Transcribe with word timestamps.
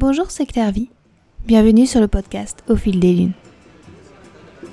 Bonjour, 0.00 0.30
c'est 0.30 0.46
Claire. 0.46 0.72
Bienvenue 1.44 1.86
sur 1.86 2.00
le 2.00 2.08
podcast 2.08 2.64
Au 2.70 2.74
fil 2.74 3.00
des 3.00 3.12
lunes. 3.12 3.34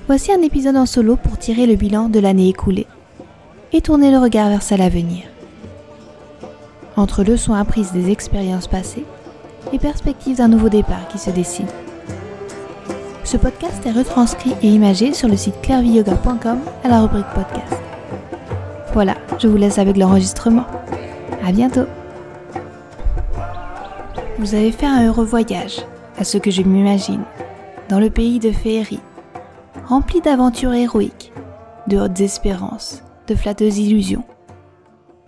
Voici 0.06 0.32
un 0.32 0.40
épisode 0.40 0.78
en 0.78 0.86
solo 0.86 1.16
pour 1.16 1.36
tirer 1.36 1.66
le 1.66 1.74
bilan 1.74 2.08
de 2.08 2.18
l'année 2.18 2.48
écoulée 2.48 2.86
et 3.74 3.82
tourner 3.82 4.10
le 4.10 4.16
regard 4.16 4.48
vers 4.48 4.62
celle 4.62 4.80
à 4.80 4.88
venir. 4.88 5.24
Entre 6.96 7.24
leçons 7.24 7.52
apprises 7.52 7.92
des 7.92 8.10
expériences 8.10 8.68
passées 8.68 9.04
et 9.70 9.78
perspectives 9.78 10.38
d'un 10.38 10.48
nouveau 10.48 10.70
départ 10.70 11.06
qui 11.08 11.18
se 11.18 11.28
dessine. 11.28 11.68
Ce 13.22 13.36
podcast 13.36 13.84
est 13.84 13.92
retranscrit 13.92 14.54
et 14.62 14.68
imagé 14.68 15.12
sur 15.12 15.28
le 15.28 15.36
site 15.36 15.60
clairviyoga.com 15.60 16.58
à 16.84 16.88
la 16.88 17.02
rubrique 17.02 17.26
podcast. 17.34 17.82
Voilà, 18.94 19.18
je 19.38 19.46
vous 19.46 19.58
laisse 19.58 19.76
avec 19.76 19.98
l'enregistrement. 19.98 20.64
À 21.44 21.52
bientôt! 21.52 21.84
Vous 24.38 24.54
avez 24.54 24.70
fait 24.70 24.86
un 24.86 25.04
heureux 25.04 25.24
voyage, 25.24 25.84
à 26.16 26.22
ce 26.22 26.38
que 26.38 26.52
je 26.52 26.62
m'imagine, 26.62 27.24
dans 27.88 27.98
le 27.98 28.08
pays 28.08 28.38
de 28.38 28.52
féerie, 28.52 29.00
rempli 29.84 30.20
d'aventures 30.20 30.74
héroïques, 30.74 31.32
de 31.88 31.98
hautes 31.98 32.20
espérances, 32.20 33.02
de 33.26 33.34
flatteuses 33.34 33.78
illusions, 33.78 34.24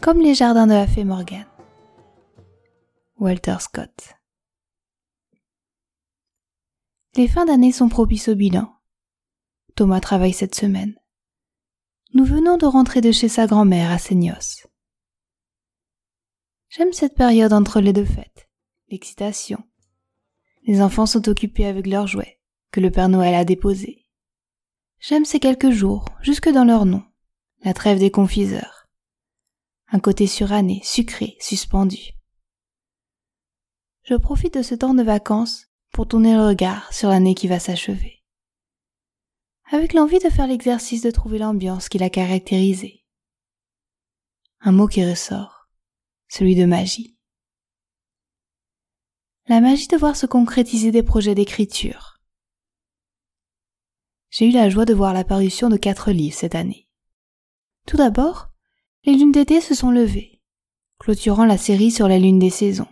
comme 0.00 0.20
les 0.20 0.36
jardins 0.36 0.68
de 0.68 0.74
la 0.74 0.86
fée 0.86 1.02
Morgane. 1.02 1.48
Walter 3.18 3.56
Scott. 3.58 4.14
Les 7.16 7.26
fins 7.26 7.46
d'année 7.46 7.72
sont 7.72 7.88
propices 7.88 8.28
au 8.28 8.36
bilan. 8.36 8.72
Thomas 9.74 9.98
travaille 9.98 10.32
cette 10.32 10.54
semaine. 10.54 10.94
Nous 12.14 12.24
venons 12.24 12.58
de 12.58 12.66
rentrer 12.66 13.00
de 13.00 13.10
chez 13.10 13.28
sa 13.28 13.48
grand-mère 13.48 13.90
à 13.90 13.98
Seignos. 13.98 14.68
J'aime 16.68 16.92
cette 16.92 17.16
période 17.16 17.52
entre 17.52 17.80
les 17.80 17.92
deux 17.92 18.04
fêtes 18.04 18.49
l'excitation. 18.90 19.62
Les 20.64 20.82
enfants 20.82 21.06
sont 21.06 21.28
occupés 21.28 21.66
avec 21.66 21.86
leurs 21.86 22.06
jouets, 22.06 22.40
que 22.70 22.80
le 22.80 22.90
Père 22.90 23.08
Noël 23.08 23.34
a 23.34 23.44
déposés. 23.44 24.06
J'aime 24.98 25.24
ces 25.24 25.40
quelques 25.40 25.70
jours, 25.70 26.04
jusque 26.20 26.50
dans 26.50 26.64
leur 26.64 26.84
nom, 26.84 27.02
la 27.62 27.72
trêve 27.72 27.98
des 27.98 28.10
confiseurs. 28.10 28.88
Un 29.88 30.00
côté 30.00 30.26
suranné, 30.26 30.80
sucré, 30.84 31.36
suspendu. 31.40 32.10
Je 34.02 34.14
profite 34.14 34.54
de 34.54 34.62
ce 34.62 34.74
temps 34.74 34.94
de 34.94 35.02
vacances 35.02 35.66
pour 35.92 36.06
tourner 36.06 36.34
le 36.34 36.46
regard 36.46 36.92
sur 36.92 37.08
l'année 37.08 37.34
qui 37.34 37.48
va 37.48 37.58
s'achever. 37.58 38.22
Avec 39.72 39.92
l'envie 39.92 40.18
de 40.18 40.30
faire 40.30 40.46
l'exercice 40.46 41.02
de 41.02 41.10
trouver 41.10 41.38
l'ambiance 41.38 41.88
qui 41.88 41.98
l'a 41.98 42.10
caractérisée. 42.10 43.04
Un 44.60 44.72
mot 44.72 44.88
qui 44.88 45.04
ressort, 45.08 45.68
celui 46.28 46.54
de 46.54 46.66
magie 46.66 47.19
la 49.48 49.60
magie 49.60 49.88
de 49.88 49.96
voir 49.96 50.16
se 50.16 50.26
concrétiser 50.26 50.90
des 50.90 51.02
projets 51.02 51.34
d'écriture. 51.34 52.20
J'ai 54.30 54.48
eu 54.48 54.52
la 54.52 54.68
joie 54.68 54.84
de 54.84 54.94
voir 54.94 55.12
l'apparition 55.12 55.68
de 55.68 55.76
quatre 55.76 56.12
livres 56.12 56.36
cette 56.36 56.54
année. 56.54 56.88
Tout 57.86 57.96
d'abord, 57.96 58.50
les 59.04 59.14
lunes 59.14 59.32
d'été 59.32 59.60
se 59.60 59.74
sont 59.74 59.90
levées, 59.90 60.40
clôturant 60.98 61.46
la 61.46 61.58
série 61.58 61.90
sur 61.90 62.06
la 62.06 62.18
lune 62.18 62.38
des 62.38 62.50
saisons. 62.50 62.86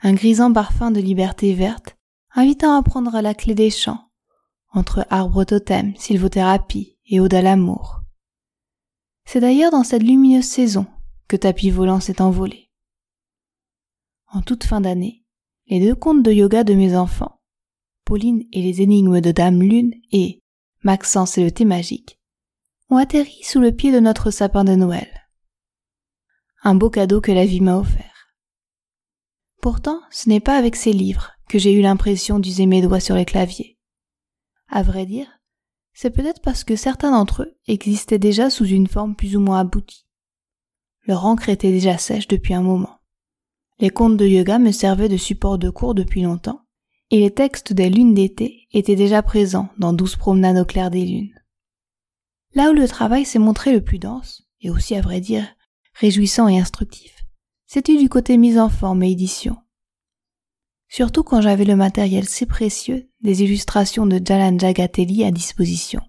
Un 0.00 0.12
grisant 0.12 0.52
parfum 0.52 0.92
de 0.92 1.00
liberté 1.00 1.54
verte, 1.54 1.96
invitant 2.30 2.76
à 2.76 2.82
prendre 2.82 3.20
la 3.20 3.34
clé 3.34 3.54
des 3.54 3.70
champs, 3.70 4.10
entre 4.72 5.06
arbres 5.10 5.44
totem, 5.44 5.96
sylvothérapie 5.96 6.98
et 7.06 7.18
ode 7.18 7.34
à 7.34 7.42
l'amour. 7.42 8.02
C'est 9.24 9.40
d'ailleurs 9.40 9.72
dans 9.72 9.82
cette 9.82 10.02
lumineuse 10.02 10.44
saison 10.44 10.86
que 11.26 11.36
Tapis 11.36 11.70
Volant 11.70 12.00
s'est 12.00 12.22
envolé. 12.22 12.70
En 14.28 14.42
toute 14.42 14.64
fin 14.64 14.80
d'année, 14.80 15.24
les 15.68 15.80
deux 15.80 15.94
contes 15.94 16.22
de 16.22 16.32
yoga 16.32 16.64
de 16.64 16.74
mes 16.74 16.96
enfants, 16.96 17.40
Pauline 18.04 18.44
et 18.52 18.62
les 18.62 18.80
énigmes 18.80 19.20
de 19.20 19.32
Dame 19.32 19.62
Lune 19.62 19.92
et 20.12 20.42
Maxence 20.82 21.36
et 21.36 21.44
le 21.44 21.50
thé 21.50 21.64
magique, 21.64 22.18
ont 22.88 22.96
atterri 22.96 23.42
sous 23.42 23.60
le 23.60 23.72
pied 23.72 23.92
de 23.92 24.00
notre 24.00 24.30
sapin 24.30 24.64
de 24.64 24.74
Noël. 24.74 25.08
Un 26.62 26.74
beau 26.74 26.88
cadeau 26.88 27.20
que 27.20 27.32
la 27.32 27.44
vie 27.44 27.60
m'a 27.60 27.76
offert. 27.76 28.34
Pourtant, 29.60 30.00
ce 30.10 30.28
n'est 30.28 30.40
pas 30.40 30.56
avec 30.56 30.74
ces 30.74 30.92
livres 30.92 31.32
que 31.48 31.58
j'ai 31.58 31.72
eu 31.72 31.82
l'impression 31.82 32.38
d'user 32.38 32.66
mes 32.66 32.80
doigts 32.80 33.00
sur 33.00 33.14
les 33.14 33.24
claviers. 33.24 33.78
À 34.68 34.82
vrai 34.82 35.04
dire, 35.04 35.28
c'est 35.92 36.10
peut-être 36.10 36.40
parce 36.40 36.64
que 36.64 36.76
certains 36.76 37.10
d'entre 37.10 37.42
eux 37.42 37.58
existaient 37.66 38.18
déjà 38.18 38.50
sous 38.50 38.66
une 38.66 38.86
forme 38.86 39.16
plus 39.16 39.36
ou 39.36 39.40
moins 39.40 39.60
aboutie. 39.60 40.06
Leur 41.06 41.26
encre 41.26 41.48
était 41.48 41.72
déjà 41.72 41.98
sèche 41.98 42.28
depuis 42.28 42.54
un 42.54 42.62
moment. 42.62 42.97
Les 43.80 43.90
contes 43.90 44.16
de 44.16 44.26
yoga 44.26 44.58
me 44.58 44.72
servaient 44.72 45.08
de 45.08 45.16
support 45.16 45.56
de 45.56 45.70
cours 45.70 45.94
depuis 45.94 46.22
longtemps, 46.22 46.62
et 47.10 47.20
les 47.20 47.30
textes 47.30 47.72
des 47.72 47.88
lunes 47.88 48.12
d'été 48.12 48.66
étaient 48.72 48.96
déjà 48.96 49.22
présents 49.22 49.68
dans 49.78 49.92
douze 49.92 50.16
promenades 50.16 50.58
au 50.58 50.64
clair 50.64 50.90
des 50.90 51.04
lunes. 51.04 51.34
Là 52.54 52.70
où 52.70 52.72
le 52.72 52.88
travail 52.88 53.24
s'est 53.24 53.38
montré 53.38 53.72
le 53.72 53.82
plus 53.82 54.00
dense, 54.00 54.42
et 54.60 54.70
aussi 54.70 54.96
à 54.96 55.00
vrai 55.00 55.20
dire 55.20 55.46
réjouissant 55.94 56.48
et 56.48 56.58
instructif, 56.58 57.24
c'était 57.66 57.96
du 57.96 58.08
côté 58.08 58.36
mise 58.36 58.58
en 58.58 58.68
forme 58.68 59.04
et 59.04 59.12
édition. 59.12 59.56
Surtout 60.88 61.22
quand 61.22 61.40
j'avais 61.40 61.64
le 61.64 61.76
matériel 61.76 62.26
si 62.26 62.46
précieux 62.46 63.08
des 63.20 63.42
illustrations 63.44 64.06
de 64.06 64.20
Jalan 64.24 64.58
Jagatelli 64.58 65.22
à 65.22 65.30
disposition. 65.30 66.00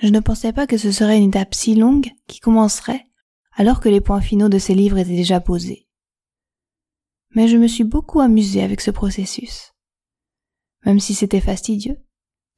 Je 0.00 0.08
ne 0.08 0.20
pensais 0.20 0.52
pas 0.52 0.68
que 0.68 0.76
ce 0.76 0.92
serait 0.92 1.18
une 1.18 1.30
étape 1.30 1.54
si 1.54 1.74
longue 1.74 2.10
qui 2.28 2.38
commencerait 2.38 3.06
alors 3.56 3.80
que 3.80 3.88
les 3.88 4.00
points 4.00 4.20
finaux 4.20 4.48
de 4.48 4.58
ces 4.58 4.74
livres 4.74 4.98
étaient 4.98 5.16
déjà 5.16 5.40
posés 5.40 5.87
mais 7.34 7.48
je 7.48 7.56
me 7.56 7.66
suis 7.66 7.84
beaucoup 7.84 8.20
amusée 8.20 8.62
avec 8.62 8.80
ce 8.80 8.90
processus. 8.90 9.72
Même 10.84 11.00
si 11.00 11.14
c'était 11.14 11.40
fastidieux, 11.40 11.96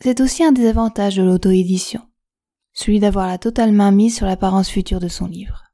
c'est 0.03 0.21
aussi 0.21 0.45
un 0.45 0.53
des 0.53 0.67
avantages 0.67 1.17
de 1.17 1.23
l'auto-édition, 1.23 2.01
celui 2.73 3.01
d'avoir 3.01 3.27
la 3.27 3.39
totale 3.39 3.73
main 3.73 3.91
mise 3.91 4.17
sur 4.17 4.27
l'apparence 4.27 4.69
future 4.69 5.01
de 5.01 5.09
son 5.09 5.27
livre. 5.27 5.65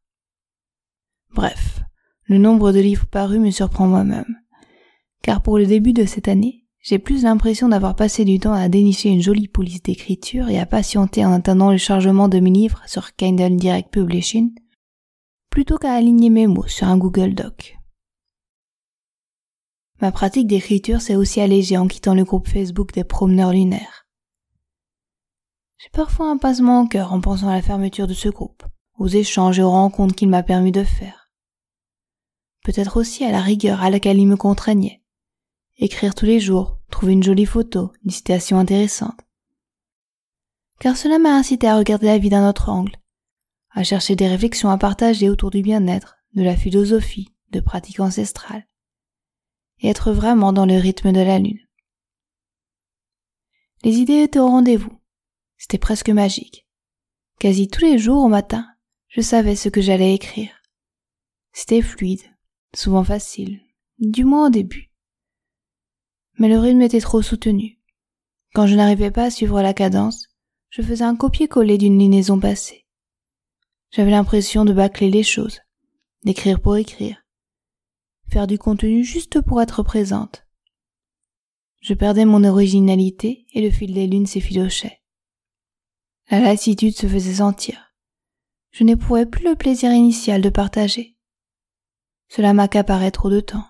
Bref, 1.35 1.83
le 2.25 2.39
nombre 2.39 2.73
de 2.73 2.81
livres 2.81 3.07
parus 3.07 3.41
me 3.41 3.51
surprend 3.51 3.87
moi-même, 3.87 4.37
car 5.23 5.43
pour 5.43 5.59
le 5.59 5.67
début 5.67 5.93
de 5.93 6.05
cette 6.05 6.29
année, 6.29 6.67
j'ai 6.81 6.99
plus 6.99 7.25
l'impression 7.25 7.69
d'avoir 7.69 7.97
passé 7.97 8.25
du 8.25 8.39
temps 8.39 8.53
à 8.53 8.69
dénicher 8.69 9.09
une 9.09 9.21
jolie 9.21 9.49
police 9.49 9.83
d'écriture 9.83 10.49
et 10.49 10.59
à 10.61 10.67
patienter 10.67 11.25
en 11.25 11.33
attendant 11.33 11.73
le 11.73 11.79
chargement 11.79 12.29
de 12.29 12.39
mes 12.39 12.51
livres 12.51 12.83
sur 12.87 13.15
Kindle 13.17 13.57
Direct 13.57 13.91
Publishing, 13.93 14.55
plutôt 15.51 15.79
qu'à 15.79 15.95
aligner 15.95 16.31
mes 16.31 16.47
mots 16.47 16.69
sur 16.69 16.87
un 16.87 16.97
Google 16.97 17.35
Doc. 17.35 17.77
Ma 20.01 20.13
pratique 20.13 20.47
d'écriture 20.47 21.01
s'est 21.01 21.17
aussi 21.17 21.41
allégée 21.41 21.79
en 21.79 21.89
quittant 21.89 22.15
le 22.15 22.25
groupe 22.25 22.49
Facebook 22.49 22.93
des 22.93 23.05
promeneurs 23.05 23.53
lunaires. 23.53 24.07
J'ai 25.79 25.89
parfois 25.91 26.31
un 26.31 26.37
passement 26.37 26.83
au 26.83 26.87
cœur 26.87 27.13
en 27.15 27.21
pensant 27.21 27.49
à 27.49 27.55
la 27.55 27.63
fermeture 27.63 28.07
de 28.07 28.13
ce 28.13 28.29
groupe, 28.29 28.63
aux 28.99 29.09
échanges 29.09 29.59
et 29.59 29.63
aux 29.63 29.71
rencontres 29.71 30.15
qu'il 30.15 30.29
m'a 30.29 30.43
permis 30.43 30.73
de 30.73 30.85
faire. 30.85 31.31
Peut-être 32.63 32.99
aussi 32.99 33.25
à 33.25 33.31
la 33.31 33.41
rigueur 33.41 33.83
à 33.83 33.89
laquelle 33.89 34.19
il 34.19 34.27
me 34.27 34.37
contraignait. 34.37 35.03
Écrire 35.79 36.15
tous 36.15 36.27
les 36.27 36.41
jours, 36.41 36.79
trouver 36.91 37.13
une 37.15 37.23
jolie 37.23 37.47
photo, 37.47 37.93
une 38.05 38.11
citation 38.11 38.59
intéressante. 38.59 39.21
Car 40.79 40.97
cela 40.97 41.19
m'a 41.19 41.35
incité 41.35 41.69
à 41.69 41.79
regarder 41.79 42.07
la 42.07 42.19
vie 42.19 42.29
d'un 42.29 42.47
autre 42.47 42.69
angle, 42.69 42.97
à 43.71 43.83
chercher 43.83 44.15
des 44.15 44.29
réflexions 44.29 44.69
à 44.69 44.77
partager 44.77 45.31
autour 45.31 45.51
du 45.51 45.63
bien-être, 45.63 46.17
de 46.35 46.43
la 46.43 46.57
philosophie, 46.57 47.35
de 47.53 47.61
pratiques 47.61 48.01
ancestrales 48.01 48.67
et 49.81 49.89
être 49.89 50.13
vraiment 50.13 50.53
dans 50.53 50.67
le 50.67 50.77
rythme 50.77 51.13
de 51.13 51.21
la 51.21 51.39
lune. 51.39 51.61
Les 53.83 53.97
idées 53.97 54.23
étaient 54.23 54.39
au 54.39 54.47
rendez-vous. 54.47 55.01
C'était 55.59 55.79
presque 55.79 56.11
magique. 56.11 56.67
Quasi 57.39 57.69
tous 57.69 57.83
les 57.83 57.99
jours 57.99 58.25
au 58.25 58.29
matin, 58.29 58.67
je 59.09 59.21
savais 59.21 59.57
ce 59.57 59.69
que 59.69 59.81
j'allais 59.81 60.15
écrire. 60.15 60.51
C'était 61.53 61.83
fluide, 61.83 62.23
souvent 62.75 63.05
facile, 63.05 63.61
du 63.99 64.25
moins 64.25 64.47
au 64.47 64.51
début. 64.51 64.91
Mais 66.39 66.49
le 66.49 66.59
rythme 66.59 66.83
était 66.83 67.01
trop 67.01 67.23
soutenu. 67.23 67.79
Quand 68.55 68.67
je 68.67 68.75
n'arrivais 68.75 69.11
pas 69.11 69.25
à 69.25 69.31
suivre 69.31 69.61
la 69.63 69.75
cadence, 69.75 70.27
je 70.71 70.83
faisais 70.83 71.05
un 71.05 71.17
copier-coller 71.17 71.79
d'une 71.79 71.99
liaison 71.99 72.41
passée. 72.41 72.87
J'avais 73.91 74.11
l'impression 74.11 74.65
de 74.65 74.73
bâcler 74.73 75.11
les 75.11 75.23
choses, 75.23 75.61
d'écrire 76.25 76.61
pour 76.61 76.77
écrire, 76.77 77.23
faire 78.29 78.47
du 78.47 78.59
contenu 78.59 79.05
juste 79.05 79.41
pour 79.41 79.63
être 79.63 79.83
présente. 79.83 80.47
Je 81.81 81.95
perdais 81.95 82.25
mon 82.25 82.45
originalité 82.45 83.47
et 83.53 83.61
le 83.61 83.71
fil 83.71 83.95
des 83.95 84.07
lunes 84.07 84.27
s'effilochait. 84.27 85.01
La 86.31 86.41
lassitude 86.41 86.97
se 86.97 87.07
faisait 87.07 87.35
sentir. 87.35 87.95
Je 88.73 88.85
n'éprouvais 88.85 89.27
plus 89.27 89.45
le 89.45 89.55
plaisir 89.55 89.93
initial 89.93 90.43
de 90.43 90.49
partager. 90.49 91.17
Cela 92.29 92.53
m'accaparait 92.53 93.13
trop 93.13 93.31
de 93.31 93.41
temps. 93.41 93.67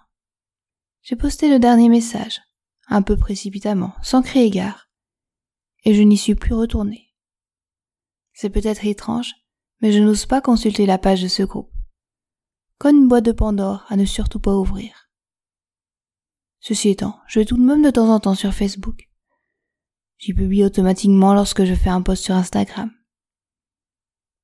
J'ai 1.03 1.17
posté 1.17 1.51
le 1.51 1.59
dernier 1.59 1.89
message, 1.89 2.41
un 2.89 3.03
peu 3.03 3.17
précipitamment, 3.17 3.93
sans 4.03 4.23
crier 4.23 4.51
gare, 4.51 4.89
et 5.85 5.95
je 5.95 6.03
n'y 6.03 6.17
suis 6.17 6.35
plus 6.35 6.55
retourné. 6.55 7.13
C'est 8.33 8.51
peut-être 8.51 8.87
étrange, 8.87 9.35
mais 9.81 9.93
je 9.93 9.99
n'ose 9.99 10.27
pas 10.27 10.41
consulter 10.41 10.87
la 10.87 10.99
page 10.99 11.23
de 11.23 11.29
ce 11.29 11.43
groupe 11.43 11.76
comme 12.79 12.97
une 12.97 13.09
boîte 13.09 13.25
de 13.25 13.33
Pandore 13.33 13.85
à 13.89 13.97
ne 13.97 14.05
surtout 14.05 14.41
pas 14.41 14.55
ouvrir. 14.55 15.11
Ceci 16.61 16.89
étant, 16.89 17.19
je 17.27 17.39
vais 17.39 17.45
tout 17.45 17.57
de 17.57 17.63
même 17.63 17.83
de 17.83 17.91
temps 17.91 18.09
en 18.09 18.21
temps 18.21 18.35
sur 18.35 18.53
Facebook. 18.53 19.09
J'y 20.19 20.35
publie 20.35 20.65
automatiquement 20.65 21.35
lorsque 21.35 21.65
je 21.65 21.75
fais 21.75 21.91
un 21.91 22.03
post 22.03 22.25
sur 22.25 22.35
Instagram. 22.35 22.91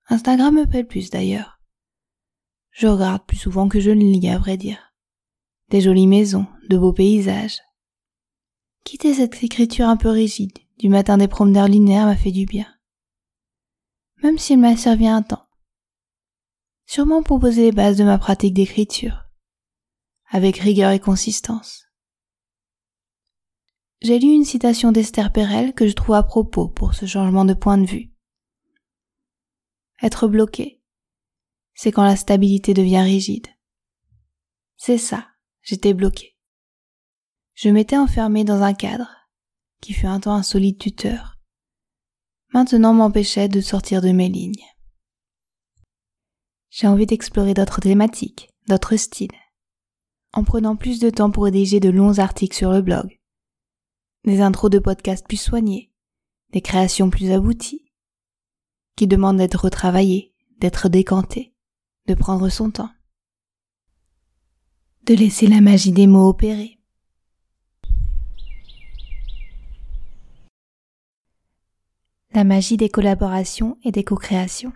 Instagram 0.08 0.54
me 0.54 0.66
plaît 0.66 0.84
plus 0.84 1.10
d'ailleurs. 1.10 1.60
Je 2.70 2.86
regarde 2.86 3.24
plus 3.26 3.36
souvent 3.36 3.68
que 3.68 3.80
je 3.80 3.90
ne 3.90 4.02
lis 4.02 4.28
à 4.28 4.38
vrai 4.38 4.56
dire. 4.56 4.94
Des 5.70 5.80
jolies 5.80 6.06
maisons, 6.06 6.46
de 6.68 6.78
beaux 6.78 6.92
paysages. 6.92 7.60
Quitter 8.84 9.14
cette 9.14 9.42
écriture 9.42 9.88
un 9.88 9.96
peu 9.96 10.10
rigide 10.10 10.58
du 10.78 10.88
matin 10.88 11.16
des 11.16 11.28
promeneurs 11.28 11.68
linéaires 11.68 12.06
m'a 12.06 12.16
fait 12.16 12.32
du 12.32 12.44
bien. 12.44 12.66
Même 14.22 14.38
s'il 14.38 14.58
m'a 14.58 14.76
servi 14.76 15.06
un 15.06 15.22
temps. 15.22 15.46
Sûrement 16.86 17.22
pour 17.22 17.40
poser 17.40 17.62
les 17.62 17.72
bases 17.72 17.96
de 17.96 18.04
ma 18.04 18.18
pratique 18.18 18.54
d'écriture. 18.54 19.24
Avec 20.30 20.58
rigueur 20.58 20.90
et 20.92 21.00
consistance. 21.00 21.86
J'ai 24.02 24.18
lu 24.18 24.28
une 24.28 24.44
citation 24.44 24.90
d'Esther 24.90 25.32
Perel 25.32 25.74
que 25.74 25.86
je 25.86 25.92
trouve 25.92 26.16
à 26.16 26.24
propos 26.24 26.68
pour 26.68 26.94
ce 26.94 27.06
changement 27.06 27.44
de 27.44 27.54
point 27.54 27.78
de 27.78 27.86
vue. 27.86 28.12
Être 30.02 30.26
bloqué, 30.26 30.82
c'est 31.74 31.92
quand 31.92 32.02
la 32.02 32.16
stabilité 32.16 32.74
devient 32.74 33.02
rigide. 33.02 33.46
C'est 34.76 34.98
ça, 34.98 35.28
j'étais 35.62 35.94
bloqué. 35.94 36.36
Je 37.54 37.68
m'étais 37.68 37.96
enfermé 37.96 38.42
dans 38.42 38.62
un 38.62 38.74
cadre, 38.74 39.08
qui 39.80 39.92
fut 39.92 40.06
un 40.06 40.18
temps 40.18 40.34
un 40.34 40.42
solide 40.42 40.78
tuteur, 40.78 41.38
maintenant 42.52 42.94
m'empêchait 42.94 43.48
de 43.48 43.60
sortir 43.60 44.02
de 44.02 44.10
mes 44.10 44.28
lignes. 44.28 44.66
J'ai 46.74 46.86
envie 46.86 47.04
d'explorer 47.04 47.52
d'autres 47.52 47.82
thématiques, 47.82 48.48
d'autres 48.66 48.96
styles, 48.96 49.36
en 50.32 50.42
prenant 50.42 50.74
plus 50.74 51.00
de 51.00 51.10
temps 51.10 51.30
pour 51.30 51.44
rédiger 51.44 51.80
de 51.80 51.90
longs 51.90 52.18
articles 52.18 52.56
sur 52.56 52.72
le 52.72 52.80
blog, 52.80 53.20
des 54.24 54.40
intros 54.40 54.70
de 54.70 54.78
podcasts 54.78 55.26
plus 55.26 55.36
soignés, 55.36 55.92
des 56.54 56.62
créations 56.62 57.10
plus 57.10 57.30
abouties, 57.30 57.92
qui 58.96 59.06
demandent 59.06 59.36
d'être 59.36 59.64
retravaillées, 59.64 60.32
d'être 60.60 60.88
décantées, 60.88 61.54
de 62.06 62.14
prendre 62.14 62.48
son 62.48 62.70
temps, 62.70 62.90
de 65.04 65.12
laisser 65.12 65.48
la 65.48 65.60
magie 65.60 65.92
des 65.92 66.06
mots 66.06 66.30
opérer. 66.30 66.78
La 72.32 72.44
magie 72.44 72.78
des 72.78 72.88
collaborations 72.88 73.76
et 73.84 73.92
des 73.92 74.04
co-créations. 74.04 74.72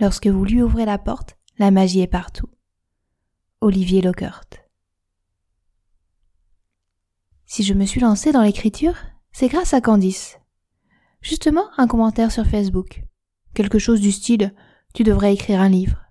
Lorsque 0.00 0.28
vous 0.28 0.44
lui 0.46 0.62
ouvrez 0.62 0.86
la 0.86 0.96
porte, 0.96 1.36
la 1.58 1.70
magie 1.70 2.00
est 2.00 2.06
partout. 2.06 2.48
Olivier 3.60 4.00
Lockert. 4.00 4.44
Si 7.44 7.62
je 7.62 7.74
me 7.74 7.84
suis 7.84 8.00
lancée 8.00 8.32
dans 8.32 8.40
l'écriture, 8.40 8.94
c'est 9.30 9.48
grâce 9.48 9.74
à 9.74 9.82
Candice. 9.82 10.38
Justement, 11.20 11.66
un 11.76 11.86
commentaire 11.86 12.32
sur 12.32 12.46
Facebook. 12.46 13.04
Quelque 13.52 13.78
chose 13.78 14.00
du 14.00 14.10
style 14.10 14.54
Tu 14.94 15.02
devrais 15.02 15.34
écrire 15.34 15.60
un 15.60 15.68
livre. 15.68 16.02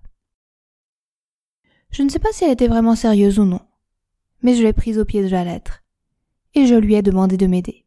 Je 1.90 2.04
ne 2.04 2.08
sais 2.08 2.20
pas 2.20 2.32
si 2.32 2.44
elle 2.44 2.52
était 2.52 2.68
vraiment 2.68 2.94
sérieuse 2.94 3.40
ou 3.40 3.44
non, 3.44 3.60
mais 4.42 4.54
je 4.54 4.62
l'ai 4.62 4.72
prise 4.72 5.00
au 5.00 5.04
pied 5.04 5.24
de 5.24 5.28
la 5.28 5.42
lettre, 5.42 5.82
et 6.54 6.66
je 6.66 6.76
lui 6.76 6.94
ai 6.94 7.02
demandé 7.02 7.36
de 7.36 7.48
m'aider. 7.48 7.84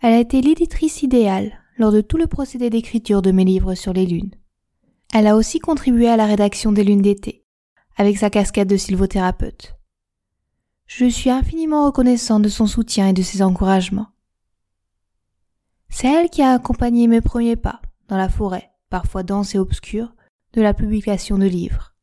Elle 0.00 0.14
a 0.14 0.20
été 0.20 0.40
l'éditrice 0.40 1.02
idéale 1.02 1.62
lors 1.76 1.92
de 1.92 2.00
tout 2.00 2.16
le 2.16 2.26
procédé 2.26 2.70
d'écriture 2.70 3.20
de 3.20 3.32
mes 3.32 3.44
livres 3.44 3.74
sur 3.74 3.92
les 3.92 4.06
lunes. 4.06 4.34
Elle 5.12 5.26
a 5.26 5.36
aussi 5.36 5.58
contribué 5.58 6.08
à 6.08 6.16
la 6.16 6.26
rédaction 6.26 6.72
des 6.72 6.84
lunes 6.84 7.02
d'été, 7.02 7.44
avec 7.96 8.18
sa 8.18 8.30
casquette 8.30 8.68
de 8.68 8.76
sylvothérapeute. 8.76 9.76
Je 10.86 11.06
suis 11.06 11.30
infiniment 11.30 11.86
reconnaissant 11.86 12.40
de 12.40 12.48
son 12.48 12.66
soutien 12.66 13.08
et 13.08 13.12
de 13.12 13.22
ses 13.22 13.42
encouragements. 13.42 14.08
C'est 15.88 16.12
elle 16.12 16.30
qui 16.30 16.42
a 16.42 16.52
accompagné 16.52 17.06
mes 17.06 17.20
premiers 17.20 17.56
pas 17.56 17.80
dans 18.08 18.16
la 18.16 18.28
forêt, 18.28 18.70
parfois 18.90 19.22
dense 19.22 19.54
et 19.54 19.58
obscure, 19.58 20.14
de 20.52 20.62
la 20.62 20.74
publication 20.74 21.38
de 21.38 21.46
livres. 21.46 21.94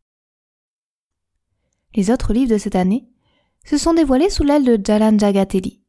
Les 1.95 2.09
autres 2.09 2.33
livres 2.33 2.51
de 2.51 2.57
cette 2.57 2.75
année 2.75 3.07
se 3.65 3.77
sont 3.77 3.93
dévoilés 3.93 4.29
sous 4.29 4.43
l'aile 4.43 4.65
de 4.65 4.79
Jalan 4.83 5.17
Jagatelli. 5.17 5.81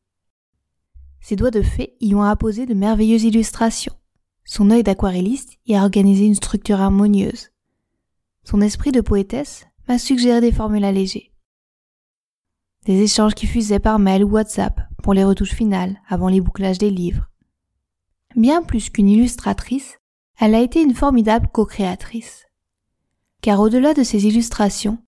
Ses 1.21 1.37
doigts 1.37 1.51
de 1.51 1.63
fée 1.63 1.97
y 2.01 2.15
ont 2.15 2.23
apposé 2.23 2.67
de 2.67 2.75
merveilleuses 2.75 3.25
illustrations. 3.25 3.95
Son 4.45 4.71
œil 4.71 4.83
d'aquarelliste 4.83 5.59
y 5.67 5.75
a 5.75 5.83
organisé 5.83 6.27
une 6.27 6.35
structure 6.35 6.81
harmonieuse. 6.81 7.51
Son 8.45 8.61
esprit 8.61 8.93
de 8.93 9.01
poétesse 9.01 9.67
m'a 9.89 9.99
suggéré 9.99 10.41
des 10.41 10.53
formules 10.53 10.85
allégées 10.85 11.35
des 12.85 13.01
échanges 13.01 13.35
qui 13.35 13.47
fusaient 13.47 13.79
par 13.79 13.99
mail 13.99 14.25
ou 14.25 14.31
WhatsApp 14.31 14.81
pour 15.03 15.15
les 15.15 15.25
retouches 15.25 15.55
finales 15.55 16.01
avant 16.09 16.29
les 16.29 16.41
bouclages 16.41 16.79
des 16.79 16.91
livres. 16.91 17.31
Bien 18.37 18.63
plus 18.63 18.91
qu'une 18.91 19.09
illustratrice, 19.09 19.99
elle 20.39 20.55
a 20.55 20.61
été 20.61 20.83
une 20.83 20.95
formidable 20.95 21.49
co-créatrice. 21.53 22.47
Car 23.41 23.61
au-delà 23.61 23.95
de 23.95 24.03
ses 24.03 24.27
illustrations, 24.27 24.99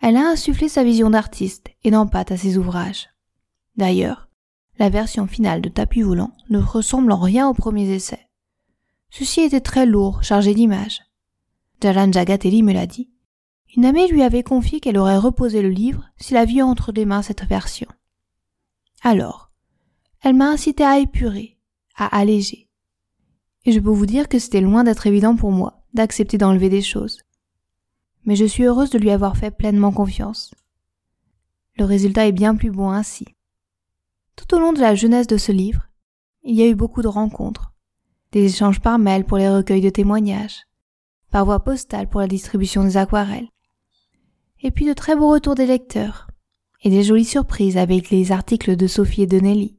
elle 0.00 0.16
a 0.16 0.28
insufflé 0.28 0.68
sa 0.68 0.84
vision 0.84 1.10
d'artiste 1.10 1.68
et 1.82 1.90
d'empâte 1.90 2.32
à 2.32 2.36
ses 2.36 2.58
ouvrages. 2.58 3.08
D'ailleurs, 3.76 4.28
la 4.78 4.88
version 4.88 5.26
finale 5.26 5.60
de 5.60 5.68
Tapis 5.68 6.02
volant 6.02 6.32
ne 6.50 6.58
ressemble 6.58 7.12
en 7.12 7.20
rien 7.20 7.48
aux 7.48 7.54
premiers 7.54 7.90
essais. 7.94 8.28
Ceci 9.16 9.42
était 9.42 9.60
très 9.60 9.86
lourd, 9.86 10.24
chargé 10.24 10.54
d'images. 10.54 11.00
Jalan 11.80 12.10
Jagatelli 12.10 12.64
me 12.64 12.72
l'a 12.72 12.88
dit. 12.88 13.12
Une 13.76 13.84
amie 13.84 14.08
lui 14.08 14.24
avait 14.24 14.42
confié 14.42 14.80
qu'elle 14.80 14.98
aurait 14.98 15.18
reposé 15.18 15.62
le 15.62 15.68
livre 15.68 16.10
s'il 16.16 16.36
avait 16.36 16.62
entre 16.62 16.90
les 16.90 17.04
mains 17.04 17.22
cette 17.22 17.44
version. 17.44 17.86
Alors, 19.02 19.52
elle 20.20 20.34
m'a 20.34 20.50
incité 20.50 20.82
à 20.82 20.98
épurer, 20.98 21.60
à 21.94 22.06
alléger. 22.06 22.68
Et 23.64 23.70
je 23.70 23.78
peux 23.78 23.90
vous 23.90 24.04
dire 24.04 24.28
que 24.28 24.40
c'était 24.40 24.60
loin 24.60 24.82
d'être 24.82 25.06
évident 25.06 25.36
pour 25.36 25.52
moi 25.52 25.84
d'accepter 25.94 26.36
d'enlever 26.36 26.68
des 26.68 26.82
choses. 26.82 27.20
Mais 28.24 28.34
je 28.34 28.44
suis 28.44 28.64
heureuse 28.64 28.90
de 28.90 28.98
lui 28.98 29.12
avoir 29.12 29.36
fait 29.36 29.52
pleinement 29.52 29.92
confiance. 29.92 30.52
Le 31.76 31.84
résultat 31.84 32.26
est 32.26 32.32
bien 32.32 32.56
plus 32.56 32.72
bon 32.72 32.90
ainsi. 32.90 33.26
Tout 34.34 34.56
au 34.56 34.58
long 34.58 34.72
de 34.72 34.80
la 34.80 34.96
jeunesse 34.96 35.28
de 35.28 35.36
ce 35.36 35.52
livre, 35.52 35.86
il 36.42 36.56
y 36.56 36.62
a 36.62 36.66
eu 36.66 36.74
beaucoup 36.74 37.00
de 37.00 37.06
rencontres, 37.06 37.73
des 38.34 38.46
échanges 38.46 38.80
par 38.80 38.98
mail 38.98 39.24
pour 39.24 39.38
les 39.38 39.48
recueils 39.48 39.80
de 39.80 39.90
témoignages, 39.90 40.66
par 41.30 41.44
voie 41.44 41.62
postale 41.62 42.08
pour 42.08 42.20
la 42.20 42.26
distribution 42.26 42.82
des 42.82 42.96
aquarelles, 42.96 43.48
et 44.60 44.72
puis 44.72 44.86
de 44.86 44.92
très 44.92 45.14
beaux 45.14 45.30
retours 45.30 45.54
des 45.54 45.66
lecteurs, 45.66 46.26
et 46.82 46.90
des 46.90 47.04
jolies 47.04 47.24
surprises 47.24 47.76
avec 47.76 48.10
les 48.10 48.32
articles 48.32 48.74
de 48.74 48.86
Sophie 48.88 49.22
et 49.22 49.26
de 49.28 49.38
Nelly, 49.38 49.78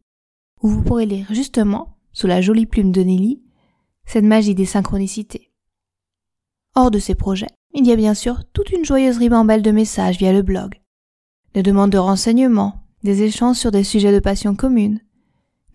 où 0.61 0.69
vous 0.69 0.81
pourrez 0.81 1.05
lire 1.05 1.27
justement, 1.31 1.97
sous 2.13 2.27
la 2.27 2.39
jolie 2.39 2.65
plume 2.65 2.93
de 2.93 3.01
Nelly, 3.01 3.43
cette 4.05 4.23
magie 4.23 4.55
des 4.55 4.65
synchronicités. 4.65 5.51
Hors 6.75 6.91
de 6.91 6.99
ces 6.99 7.15
projets, 7.15 7.51
il 7.73 7.85
y 7.85 7.91
a 7.91 7.97
bien 7.97 8.13
sûr 8.13 8.45
toute 8.53 8.71
une 8.71 8.85
joyeuse 8.85 9.17
ribambelle 9.17 9.63
de 9.63 9.71
messages 9.71 10.17
via 10.17 10.31
le 10.31 10.43
blog, 10.43 10.79
des 11.53 11.63
demandes 11.63 11.91
de 11.91 11.97
renseignements, 11.97 12.85
des 13.03 13.23
échanges 13.23 13.57
sur 13.57 13.71
des 13.71 13.83
sujets 13.83 14.13
de 14.13 14.19
passion 14.19 14.55
commune, 14.55 15.01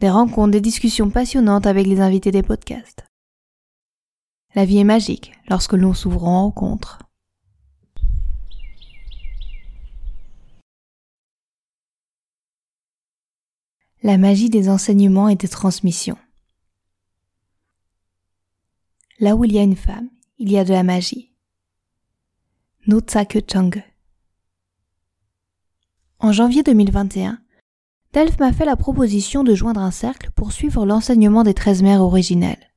des 0.01 0.11
rencontres, 0.11 0.53
des 0.53 0.61
discussions 0.61 1.11
passionnantes 1.11 1.67
avec 1.67 1.87
les 1.87 2.01
invités 2.01 2.31
des 2.31 2.43
podcasts. 2.43 3.05
La 4.55 4.65
vie 4.65 4.79
est 4.79 4.85
magique 4.85 5.33
lorsque 5.49 5.75
l'on 5.75 5.95
s'ouvre 5.95 6.25
en 6.25 6.43
rencontre. 6.43 6.99
la 14.03 14.17
magie 14.17 14.49
des 14.49 14.69
enseignements 14.69 15.29
et 15.29 15.37
des 15.37 15.49
transmissions. 15.49 16.19
Là 19.19 19.37
où 19.37 19.45
il 19.45 19.53
y 19.53 19.59
a 19.59 19.63
une 19.63 19.77
femme, 19.77 20.09
il 20.39 20.51
y 20.51 20.59
a 20.59 20.65
de 20.65 20.73
la 20.73 20.83
magie. 20.83 21.33
Notsake 22.87 23.45
Chang. 23.51 23.71
En 26.19 26.33
janvier 26.33 26.63
2021, 26.63 27.43
Delph 28.13 28.41
m'a 28.41 28.53
fait 28.53 28.65
la 28.65 28.75
proposition 28.75 29.45
de 29.45 29.55
joindre 29.55 29.81
un 29.81 29.93
cercle 29.93 30.31
pour 30.35 30.51
suivre 30.51 30.85
l'enseignement 30.85 31.45
des 31.45 31.55
treize 31.55 31.83
mères 31.83 32.03
originelles. 32.03 32.73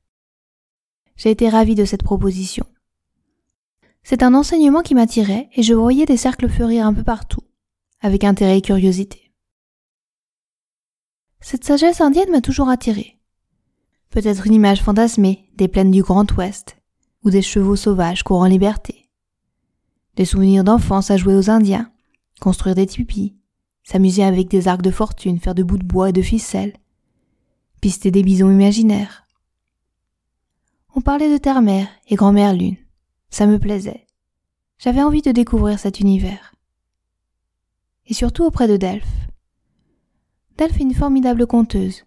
J'ai 1.16 1.30
été 1.30 1.48
ravie 1.48 1.74
de 1.74 1.84
cette 1.84 2.04
proposition. 2.04 2.66
C'est 4.04 4.22
un 4.22 4.34
enseignement 4.34 4.82
qui 4.82 4.94
m'attirait 4.94 5.48
et 5.54 5.62
je 5.62 5.74
voyais 5.74 6.06
des 6.06 6.16
cercles 6.16 6.48
fleurir 6.48 6.86
un 6.86 6.94
peu 6.94 7.02
partout, 7.02 7.42
avec 8.00 8.22
intérêt 8.22 8.58
et 8.58 8.62
curiosité. 8.62 9.32
Cette 11.40 11.64
sagesse 11.64 12.00
indienne 12.00 12.30
m'a 12.30 12.40
toujours 12.40 12.68
attirée. 12.68 13.18
Peut-être 14.10 14.46
une 14.46 14.54
image 14.54 14.82
fantasmée 14.82 15.50
des 15.56 15.66
plaines 15.66 15.90
du 15.90 16.02
Grand 16.02 16.30
Ouest, 16.36 16.76
ou 17.24 17.30
des 17.30 17.42
chevaux 17.42 17.76
sauvages 17.76 18.22
courant 18.22 18.46
liberté. 18.46 19.10
Des 20.14 20.26
souvenirs 20.26 20.62
d'enfance 20.62 21.10
à 21.10 21.16
jouer 21.16 21.34
aux 21.34 21.50
Indiens, 21.50 21.90
construire 22.40 22.76
des 22.76 22.86
tipis, 22.86 23.36
s'amuser 23.84 24.24
avec 24.24 24.48
des 24.48 24.66
arcs 24.66 24.82
de 24.82 24.90
fortune, 24.90 25.38
faire 25.38 25.54
de 25.54 25.62
bouts 25.62 25.78
de 25.78 25.84
bois 25.84 26.08
et 26.08 26.12
de 26.12 26.22
ficelles, 26.22 26.74
pister 27.80 28.10
des 28.10 28.22
bisons 28.22 28.50
imaginaires. 28.50 29.26
On 30.96 31.00
parlait 31.00 31.32
de 31.32 31.38
terre-mère 31.38 31.88
et 32.08 32.16
grand-mère 32.16 32.54
lune. 32.54 32.76
Ça 33.30 33.46
me 33.46 33.58
plaisait. 33.58 34.06
J'avais 34.78 35.02
envie 35.02 35.22
de 35.22 35.32
découvrir 35.32 35.78
cet 35.78 36.00
univers. 36.00 36.54
et 38.06 38.14
surtout 38.14 38.44
auprès 38.44 38.68
de 38.68 38.76
Delphes. 38.76 39.06
Delphes 40.58 40.76
est 40.76 40.82
une 40.82 40.94
formidable 40.94 41.46
conteuse, 41.46 42.04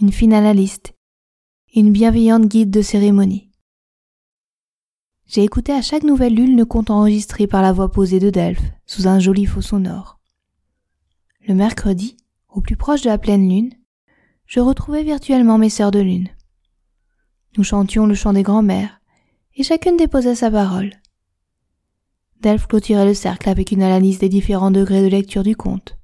une 0.00 0.12
fine 0.12 0.34
analyste, 0.34 0.94
une 1.74 1.92
bienveillante 1.92 2.46
guide 2.46 2.70
de 2.70 2.82
cérémonie. 2.82 3.50
J'ai 5.26 5.42
écouté 5.42 5.72
à 5.72 5.82
chaque 5.82 6.02
nouvelle 6.02 6.34
lune 6.34 6.56
le 6.56 6.66
conte 6.66 6.90
enregistré 6.90 7.46
par 7.46 7.62
la 7.62 7.72
voix 7.72 7.90
posée 7.90 8.20
de 8.20 8.30
Delphes 8.30 8.70
sous 8.84 9.08
un 9.08 9.18
joli 9.18 9.46
faux 9.46 9.62
sonore. 9.62 10.19
Le 11.46 11.54
mercredi, 11.54 12.16
au 12.50 12.60
plus 12.60 12.76
proche 12.76 13.02
de 13.02 13.08
la 13.08 13.18
pleine 13.18 13.48
lune, 13.48 13.72
je 14.46 14.60
retrouvais 14.60 15.02
virtuellement 15.02 15.58
mes 15.58 15.70
sœurs 15.70 15.90
de 15.90 16.00
lune. 16.00 16.28
Nous 17.56 17.64
chantions 17.64 18.06
le 18.06 18.14
chant 18.14 18.32
des 18.32 18.42
grands-mères, 18.42 19.00
et 19.54 19.62
chacune 19.62 19.96
déposait 19.96 20.34
sa 20.34 20.50
parole. 20.50 20.92
Delphes 22.40 22.66
clôturait 22.66 23.06
le 23.06 23.14
cercle 23.14 23.48
avec 23.48 23.72
une 23.72 23.82
analyse 23.82 24.18
des 24.18 24.28
différents 24.28 24.70
degrés 24.70 25.02
de 25.02 25.08
lecture 25.08 25.42
du 25.42 25.56
conte. 25.56 25.96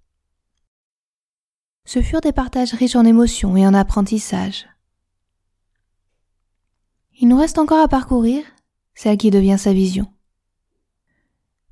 Ce 1.85 2.03
furent 2.03 2.21
des 2.21 2.33
partages 2.33 2.73
riches 2.73 2.97
en 2.97 3.05
émotions 3.05 3.57
et 3.57 3.67
en 3.67 3.75
apprentissages. 3.75 4.67
Il 7.19 7.29
nous 7.29 7.39
reste 7.39 7.59
encore 7.59 7.83
à 7.83 7.89
parcourir 7.89 8.45
celle 8.95 9.17
qui 9.17 9.31
devient 9.31 9.59
sa 9.59 9.73
vision. 9.73 10.07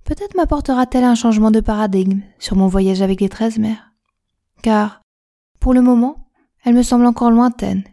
Peut-être 0.04 0.36
m'apportera-t-elle 0.36 1.04
un 1.04 1.14
changement 1.14 1.50
de 1.50 1.60
paradigme 1.60 2.20
sur 2.38 2.56
mon 2.56 2.68
voyage 2.68 3.00
avec 3.00 3.20
les 3.20 3.28
treize 3.28 3.58
mères, 3.58 3.92
car, 4.62 5.02
pour 5.60 5.72
le 5.72 5.80
moment, 5.80 6.28
elle 6.62 6.74
me 6.74 6.82
semble 6.82 7.06
encore 7.06 7.30
lointaine, 7.30 7.84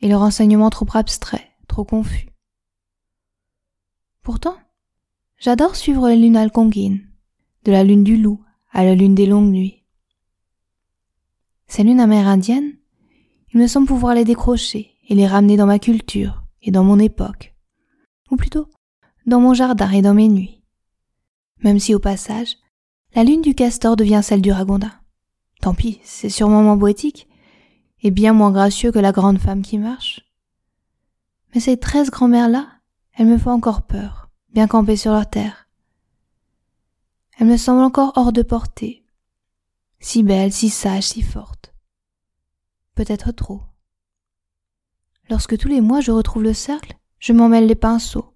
et 0.00 0.08
le 0.08 0.16
renseignement 0.16 0.70
trop 0.70 0.86
abstrait, 0.94 1.50
trop 1.68 1.84
confus. 1.84 2.28
Pourtant, 4.22 4.56
j'adore 5.36 5.76
suivre 5.76 6.08
les 6.08 6.16
lunes 6.16 6.36
alconguines, 6.36 7.06
de 7.64 7.72
la 7.72 7.84
lune 7.84 8.04
du 8.04 8.16
loup 8.16 8.42
à 8.72 8.84
la 8.84 8.94
lune 8.94 9.14
des 9.14 9.26
longues 9.26 9.50
nuits. 9.52 9.84
Ces 11.66 11.82
lunes 11.82 12.00
amérindiennes, 12.00 12.76
il 13.52 13.60
me 13.60 13.66
semble 13.66 13.86
pouvoir 13.86 14.14
les 14.14 14.24
décrocher 14.24 14.94
et 15.08 15.14
les 15.14 15.26
ramener 15.26 15.56
dans 15.56 15.66
ma 15.66 15.78
culture 15.78 16.44
et 16.62 16.70
dans 16.70 16.84
mon 16.84 16.98
époque 16.98 17.54
ou 18.30 18.36
plutôt 18.36 18.68
dans 19.26 19.40
mon 19.40 19.54
jardin 19.54 19.90
et 19.90 20.02
dans 20.02 20.14
mes 20.14 20.28
nuits. 20.28 20.55
Même 21.62 21.78
si 21.78 21.94
au 21.94 21.98
passage, 21.98 22.56
la 23.14 23.24
lune 23.24 23.42
du 23.42 23.54
castor 23.54 23.96
devient 23.96 24.20
celle 24.22 24.42
du 24.42 24.52
ragondin. 24.52 24.92
Tant 25.60 25.74
pis, 25.74 26.00
c'est 26.04 26.28
sûrement 26.28 26.62
moins 26.62 26.78
poétique, 26.78 27.28
et 28.02 28.10
bien 28.10 28.32
moins 28.32 28.52
gracieux 28.52 28.92
que 28.92 28.98
la 28.98 29.12
grande 29.12 29.38
femme 29.38 29.62
qui 29.62 29.78
marche. 29.78 30.20
Mais 31.54 31.60
ces 31.60 31.78
treize 31.78 32.10
grand-mères-là, 32.10 32.68
elles 33.14 33.26
me 33.26 33.38
font 33.38 33.50
encore 33.50 33.82
peur, 33.82 34.28
bien 34.52 34.66
campées 34.66 34.96
sur 34.96 35.12
leur 35.12 35.28
terre. 35.28 35.68
Elles 37.38 37.46
me 37.46 37.56
semblent 37.56 37.82
encore 37.82 38.12
hors 38.16 38.32
de 38.32 38.42
portée, 38.42 39.04
si 39.98 40.22
belles, 40.22 40.52
si 40.52 40.68
sages, 40.68 41.04
si 41.04 41.22
fortes. 41.22 41.74
Peut-être 42.94 43.32
trop. 43.32 43.62
Lorsque 45.28 45.58
tous 45.58 45.68
les 45.68 45.80
mois 45.80 46.00
je 46.00 46.12
retrouve 46.12 46.42
le 46.42 46.54
cercle, 46.54 46.96
je 47.18 47.32
m'en 47.32 47.48
mêle 47.48 47.66
les 47.66 47.74
pinceaux. 47.74 48.34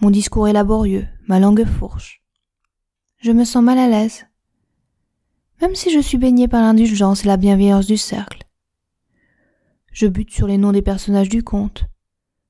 Mon 0.00 0.10
discours 0.10 0.48
est 0.48 0.52
laborieux, 0.52 1.06
ma 1.26 1.40
langue 1.40 1.64
fourche. 1.64 2.19
Je 3.20 3.32
me 3.32 3.44
sens 3.44 3.62
mal 3.62 3.76
à 3.76 3.86
l'aise. 3.86 4.24
Même 5.60 5.74
si 5.74 5.92
je 5.92 6.00
suis 6.00 6.16
baigné 6.16 6.48
par 6.48 6.62
l'indulgence 6.62 7.22
et 7.22 7.28
la 7.28 7.36
bienveillance 7.36 7.86
du 7.86 7.98
cercle. 7.98 8.44
Je 9.92 10.06
bute 10.06 10.30
sur 10.30 10.46
les 10.46 10.56
noms 10.56 10.72
des 10.72 10.80
personnages 10.80 11.28
du 11.28 11.42
conte. 11.42 11.84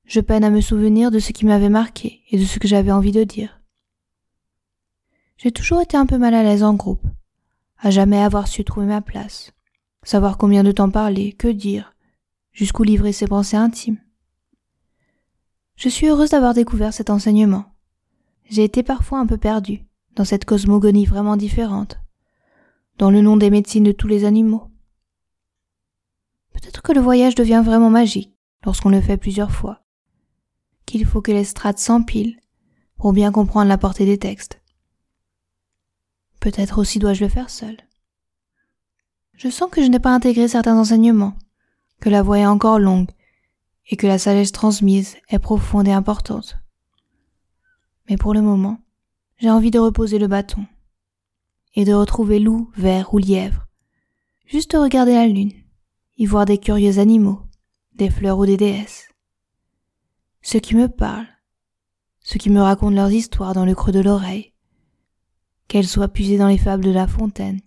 Je 0.05 0.21
peine 0.21 0.45
à 0.45 0.49
me 0.49 0.61
souvenir 0.61 1.11
de 1.11 1.19
ce 1.19 1.33
qui 1.33 1.45
m'avait 1.45 1.67
marqué 1.67 2.21
et 2.29 2.39
de 2.39 2.45
ce 2.45 2.57
que 2.57 2.69
j'avais 2.69 2.93
envie 2.93 3.11
de 3.11 3.25
dire. 3.25 3.59
J'ai 5.35 5.51
toujours 5.51 5.81
été 5.81 5.97
un 5.97 6.05
peu 6.05 6.17
mal 6.17 6.33
à 6.33 6.41
l'aise 6.41 6.63
en 6.63 6.75
groupe, 6.75 7.05
à 7.77 7.89
jamais 7.89 8.21
avoir 8.21 8.47
su 8.47 8.63
trouver 8.63 8.85
ma 8.85 9.01
place, 9.01 9.51
savoir 10.03 10.37
combien 10.37 10.63
de 10.63 10.71
temps 10.71 10.89
parler, 10.89 11.33
que 11.33 11.49
dire, 11.49 11.93
jusqu'où 12.53 12.83
livrer 12.83 13.11
ses 13.11 13.27
pensées 13.27 13.57
intimes. 13.57 13.99
Je 15.75 15.89
suis 15.89 16.07
heureuse 16.07 16.29
d'avoir 16.29 16.53
découvert 16.53 16.93
cet 16.93 17.09
enseignement. 17.09 17.65
J'ai 18.49 18.63
été 18.63 18.83
parfois 18.83 19.19
un 19.19 19.25
peu 19.25 19.37
perdue 19.37 19.83
dans 20.15 20.25
cette 20.25 20.45
cosmogonie 20.45 21.05
vraiment 21.05 21.37
différente, 21.37 21.99
dans 22.97 23.11
le 23.11 23.21
nom 23.21 23.37
des 23.37 23.49
médecines 23.49 23.83
de 23.83 23.91
tous 23.91 24.07
les 24.07 24.25
animaux. 24.25 24.69
Peut-être 26.53 26.81
que 26.81 26.91
le 26.91 27.01
voyage 27.01 27.35
devient 27.35 27.61
vraiment 27.63 27.89
magique 27.89 28.35
lorsqu'on 28.63 28.89
le 28.89 29.01
fait 29.01 29.17
plusieurs 29.17 29.51
fois, 29.51 29.83
qu'il 30.85 31.05
faut 31.05 31.21
que 31.21 31.31
les 31.31 31.43
strates 31.43 31.79
s'empilent 31.79 32.39
pour 32.97 33.13
bien 33.13 33.31
comprendre 33.31 33.69
la 33.69 33.77
portée 33.77 34.05
des 34.05 34.17
textes. 34.17 34.61
Peut-être 36.39 36.79
aussi 36.79 36.99
dois-je 36.99 37.23
le 37.23 37.29
faire 37.29 37.49
seul. 37.49 37.77
Je 39.33 39.49
sens 39.49 39.71
que 39.71 39.81
je 39.81 39.87
n'ai 39.87 39.99
pas 39.99 40.13
intégré 40.13 40.47
certains 40.47 40.77
enseignements, 40.77 41.33
que 41.99 42.09
la 42.09 42.21
voie 42.21 42.39
est 42.39 42.45
encore 42.45 42.79
longue 42.79 43.09
et 43.89 43.95
que 43.95 44.07
la 44.07 44.19
sagesse 44.19 44.51
transmise 44.51 45.17
est 45.29 45.39
profonde 45.39 45.87
et 45.87 45.91
importante. 45.91 46.57
Mais 48.09 48.17
pour 48.17 48.33
le 48.33 48.41
moment, 48.41 48.79
j'ai 49.41 49.49
envie 49.49 49.71
de 49.71 49.79
reposer 49.79 50.19
le 50.19 50.27
bâton 50.27 50.67
et 51.73 51.83
de 51.83 51.93
retrouver 51.93 52.37
loup, 52.37 52.69
ver 52.77 53.11
ou 53.11 53.17
lièvre, 53.17 53.65
juste 54.45 54.73
regarder 54.73 55.13
la 55.13 55.25
lune, 55.25 55.53
y 56.17 56.27
voir 56.27 56.45
des 56.45 56.59
curieux 56.59 56.99
animaux, 56.99 57.41
des 57.93 58.11
fleurs 58.11 58.37
ou 58.37 58.45
des 58.45 58.57
déesses. 58.57 59.07
Ceux 60.43 60.59
qui 60.59 60.75
me 60.75 60.87
parlent, 60.87 61.27
ceux 62.19 62.37
qui 62.37 62.51
me 62.51 62.61
racontent 62.61 62.95
leurs 62.95 63.11
histoires 63.11 63.55
dans 63.55 63.65
le 63.65 63.73
creux 63.73 63.91
de 63.91 63.99
l'oreille, 63.99 64.53
qu'elles 65.67 65.87
soient 65.87 66.07
puisées 66.07 66.37
dans 66.37 66.47
les 66.47 66.59
fables 66.59 66.83
de 66.83 66.91
La 66.91 67.07
Fontaine 67.07 67.61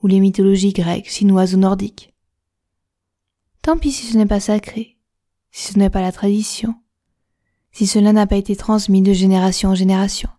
ou 0.00 0.06
les 0.06 0.20
mythologies 0.20 0.72
grecques, 0.72 1.10
chinoises 1.10 1.54
ou 1.54 1.58
nordiques. 1.58 2.14
Tant 3.60 3.76
pis 3.76 3.92
si 3.92 4.06
ce 4.06 4.16
n'est 4.16 4.24
pas 4.24 4.40
sacré, 4.40 4.96
si 5.50 5.74
ce 5.74 5.78
n'est 5.78 5.90
pas 5.90 6.00
la 6.00 6.12
tradition, 6.12 6.74
si 7.72 7.86
cela 7.86 8.14
n'a 8.14 8.26
pas 8.26 8.36
été 8.36 8.56
transmis 8.56 9.02
de 9.02 9.12
génération 9.12 9.70
en 9.70 9.74
génération. 9.74 10.30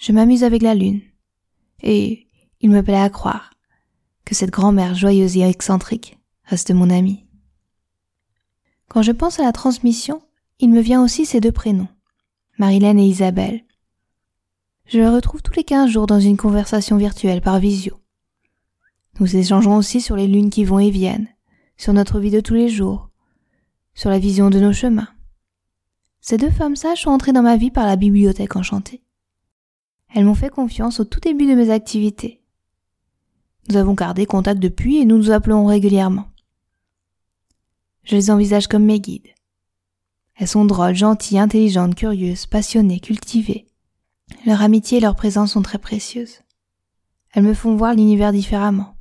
Je 0.00 0.12
m'amuse 0.12 0.44
avec 0.44 0.62
la 0.62 0.74
lune, 0.74 1.02
et 1.82 2.26
il 2.62 2.70
me 2.70 2.82
plaît 2.82 3.02
à 3.02 3.10
croire 3.10 3.52
que 4.24 4.34
cette 4.34 4.48
grand-mère 4.48 4.94
joyeuse 4.94 5.36
et 5.36 5.42
excentrique 5.42 6.18
reste 6.44 6.70
mon 6.70 6.88
amie. 6.88 7.26
Quand 8.88 9.02
je 9.02 9.12
pense 9.12 9.38
à 9.38 9.42
la 9.42 9.52
transmission, 9.52 10.22
il 10.58 10.70
me 10.70 10.80
vient 10.80 11.04
aussi 11.04 11.26
ces 11.26 11.40
deux 11.40 11.52
prénoms, 11.52 11.88
Marilène 12.56 12.98
et 12.98 13.06
Isabelle. 13.06 13.62
Je 14.86 14.96
les 15.00 15.08
retrouve 15.08 15.42
tous 15.42 15.52
les 15.52 15.64
quinze 15.64 15.90
jours 15.90 16.06
dans 16.06 16.18
une 16.18 16.38
conversation 16.38 16.96
virtuelle 16.96 17.42
par 17.42 17.58
visio. 17.58 18.00
Nous 19.20 19.36
échangeons 19.36 19.76
aussi 19.76 20.00
sur 20.00 20.16
les 20.16 20.28
lunes 20.28 20.48
qui 20.48 20.64
vont 20.64 20.78
et 20.78 20.90
viennent, 20.90 21.28
sur 21.76 21.92
notre 21.92 22.20
vie 22.20 22.30
de 22.30 22.40
tous 22.40 22.54
les 22.54 22.70
jours, 22.70 23.10
sur 23.92 24.08
la 24.08 24.18
vision 24.18 24.48
de 24.48 24.60
nos 24.60 24.72
chemins. 24.72 25.10
Ces 26.22 26.38
deux 26.38 26.50
femmes 26.50 26.76
sages 26.76 27.02
sont 27.02 27.10
entrées 27.10 27.32
dans 27.32 27.42
ma 27.42 27.58
vie 27.58 27.70
par 27.70 27.84
la 27.84 27.96
bibliothèque 27.96 28.56
enchantée. 28.56 29.02
Elles 30.14 30.24
m'ont 30.24 30.34
fait 30.34 30.50
confiance 30.50 31.00
au 31.00 31.04
tout 31.04 31.20
début 31.20 31.46
de 31.46 31.54
mes 31.54 31.70
activités. 31.70 32.40
Nous 33.68 33.76
avons 33.76 33.94
gardé 33.94 34.26
contact 34.26 34.60
depuis 34.60 34.98
et 34.98 35.04
nous 35.04 35.16
nous 35.16 35.30
appelons 35.30 35.66
régulièrement. 35.66 36.28
Je 38.02 38.16
les 38.16 38.30
envisage 38.30 38.66
comme 38.66 38.84
mes 38.84 39.00
guides. 39.00 39.28
Elles 40.34 40.48
sont 40.48 40.64
drôles, 40.64 40.94
gentilles, 40.94 41.38
intelligentes, 41.38 41.94
curieuses, 41.94 42.46
passionnées, 42.46 42.98
cultivées. 42.98 43.66
Leur 44.46 44.62
amitié 44.62 44.98
et 44.98 45.00
leur 45.00 45.14
présence 45.14 45.52
sont 45.52 45.62
très 45.62 45.78
précieuses. 45.78 46.40
Elles 47.32 47.44
me 47.44 47.54
font 47.54 47.76
voir 47.76 47.94
l'univers 47.94 48.32
différemment. 48.32 48.96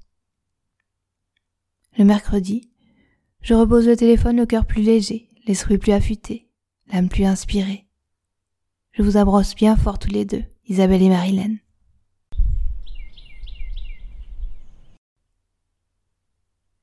Le 1.98 2.04
mercredi, 2.04 2.70
je 3.42 3.54
repose 3.54 3.88
le 3.88 3.96
téléphone 3.96 4.38
le 4.38 4.46
cœur 4.46 4.66
plus 4.66 4.84
léger, 4.84 5.30
l'esprit 5.48 5.78
plus 5.78 5.94
affûté, 5.94 6.50
l'âme 6.92 7.10
plus 7.10 7.26
inspirée. 7.26 7.88
Je 8.92 9.02
vous 9.02 9.18
abrosse 9.18 9.56
bien 9.56 9.76
fort 9.76 9.98
tous 9.98 10.12
les 10.12 10.26
deux, 10.26 10.44
Isabelle 10.70 11.02
et 11.02 11.10
Marilène. 11.10 11.60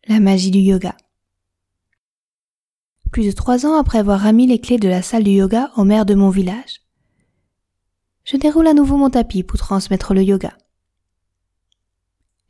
La 0.09 0.21
magie 0.21 0.51
du 0.51 0.59
yoga. 0.59 0.95
Plus 3.11 3.27
de 3.27 3.33
trois 3.33 3.65
ans 3.65 3.79
après 3.79 3.99
avoir 3.99 4.23
remis 4.23 4.47
les 4.47 4.61
clés 4.61 4.79
de 4.79 4.89
la 4.89 5.01
salle 5.01 5.25
du 5.25 5.31
yoga 5.31 5.71
au 5.77 5.85
maire 5.85 6.05
de 6.05 6.15
mon 6.15 6.29
village, 6.29 6.83
je 8.25 8.37
déroule 8.37 8.67
à 8.67 8.75
nouveau 8.75 8.99
mon 8.99 9.09
tapis 9.09 9.43
pour 9.43 9.59
transmettre 9.59 10.13
le 10.13 10.23
yoga. 10.23 10.59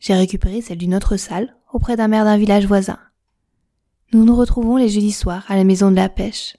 J'ai 0.00 0.14
récupéré 0.14 0.60
celle 0.60 0.78
d'une 0.78 0.94
autre 0.94 1.16
salle 1.16 1.56
auprès 1.72 1.96
d'un 1.96 2.08
maire 2.08 2.24
d'un 2.24 2.36
village 2.36 2.66
voisin 2.66 2.98
nous 4.12 4.24
nous 4.24 4.36
retrouvons 4.36 4.76
les 4.76 4.88
jeudis 4.88 5.12
soirs 5.12 5.44
à 5.48 5.56
la 5.56 5.64
maison 5.64 5.90
de 5.90 5.96
la 5.96 6.08
pêche. 6.08 6.56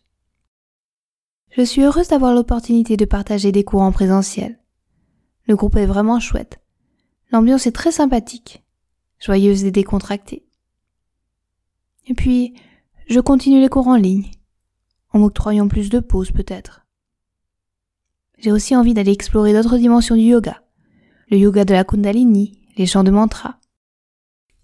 Je 1.52 1.62
suis 1.62 1.82
heureuse 1.82 2.10
d'avoir 2.10 2.34
l'opportunité 2.34 2.98
de 2.98 3.06
partager 3.06 3.52
des 3.52 3.64
cours 3.64 3.82
en 3.82 3.92
présentiel. 3.92 4.60
Le 5.48 5.56
groupe 5.56 5.78
est 5.78 5.86
vraiment 5.86 6.20
chouette. 6.20 6.60
L'ambiance 7.32 7.68
est 7.68 7.72
très 7.72 7.92
sympathique, 7.92 8.64
joyeuse 9.20 9.64
et 9.64 9.72
décontractée. 9.72 10.46
Et 12.08 12.14
puis, 12.14 12.54
je 13.10 13.20
continue 13.20 13.62
les 13.62 13.70
cours 13.70 13.88
en 13.88 13.96
ligne, 13.96 14.30
en 15.14 15.20
m'octroyant 15.20 15.68
plus 15.68 15.90
de 15.90 16.00
pauses 16.00 16.32
peut-être. 16.32 16.86
J'ai 18.40 18.52
aussi 18.52 18.76
envie 18.76 18.94
d'aller 18.94 19.12
explorer 19.12 19.54
d'autres 19.54 19.78
dimensions 19.78 20.16
du 20.16 20.22
yoga, 20.22 20.62
le 21.30 21.38
yoga 21.38 21.66
de 21.66 21.74
la 21.74 21.84
Kundalini, 21.84 22.60
les 22.78 22.86
chants 22.86 23.04
de 23.04 23.12
mantra. 23.12 23.60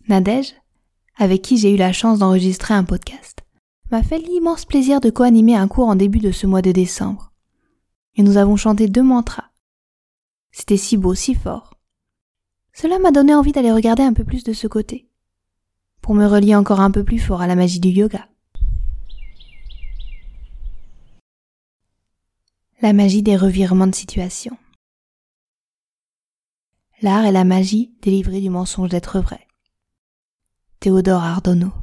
Nadège, 0.07 0.53
avec 1.17 1.41
qui 1.41 1.57
j'ai 1.57 1.73
eu 1.73 1.77
la 1.77 1.93
chance 1.93 2.19
d'enregistrer 2.19 2.73
un 2.73 2.83
podcast, 2.83 3.39
m'a 3.89 4.03
fait 4.03 4.19
l'immense 4.19 4.65
plaisir 4.65 4.99
de 4.99 5.09
co-animer 5.09 5.55
un 5.55 5.67
cours 5.67 5.87
en 5.87 5.95
début 5.95 6.19
de 6.19 6.31
ce 6.31 6.45
mois 6.45 6.61
de 6.61 6.71
décembre. 6.71 7.31
Et 8.15 8.23
nous 8.23 8.37
avons 8.37 8.57
chanté 8.57 8.87
deux 8.87 9.03
mantras. 9.03 9.52
C'était 10.55 10.77
si 10.77 10.97
beau, 10.97 11.15
si 11.15 11.33
fort. 11.33 11.79
Cela 12.73 12.99
m'a 12.99 13.11
donné 13.11 13.33
envie 13.33 13.51
d'aller 13.51 13.71
regarder 13.71 14.03
un 14.03 14.13
peu 14.13 14.23
plus 14.23 14.43
de 14.43 14.53
ce 14.53 14.67
côté, 14.67 15.09
pour 15.99 16.13
me 16.13 16.27
relier 16.27 16.55
encore 16.55 16.79
un 16.79 16.91
peu 16.91 17.03
plus 17.03 17.17
fort 17.17 17.41
à 17.41 17.47
la 17.47 17.55
magie 17.55 17.79
du 17.79 17.89
yoga. 17.89 18.29
La 22.81 22.93
magie 22.93 23.23
des 23.23 23.35
revirements 23.35 23.87
de 23.87 23.95
situation. 23.95 24.55
L'art 27.01 27.25
et 27.25 27.31
la 27.31 27.45
magie 27.45 27.91
délivrés 28.01 28.39
du 28.39 28.51
mensonge 28.51 28.89
d'être 28.89 29.19
vrai. 29.19 29.47
Théodore 30.79 31.23
Ardonneau. 31.23 31.73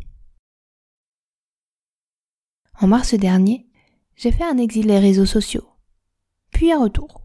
En 2.80 2.86
mars 2.86 3.14
dernier, 3.14 3.68
j'ai 4.14 4.30
fait 4.30 4.44
un 4.44 4.58
exil 4.58 4.86
des 4.86 4.98
réseaux 5.00 5.26
sociaux, 5.26 5.68
puis 6.52 6.70
un 6.70 6.80
retour. 6.80 7.19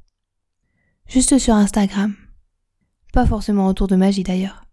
Juste 1.07 1.38
sur 1.38 1.53
Instagram. 1.53 2.15
Pas 3.13 3.25
forcément 3.25 3.67
autour 3.67 3.88
de 3.88 3.95
magie 3.95 4.24
d'ailleurs, 4.24 4.65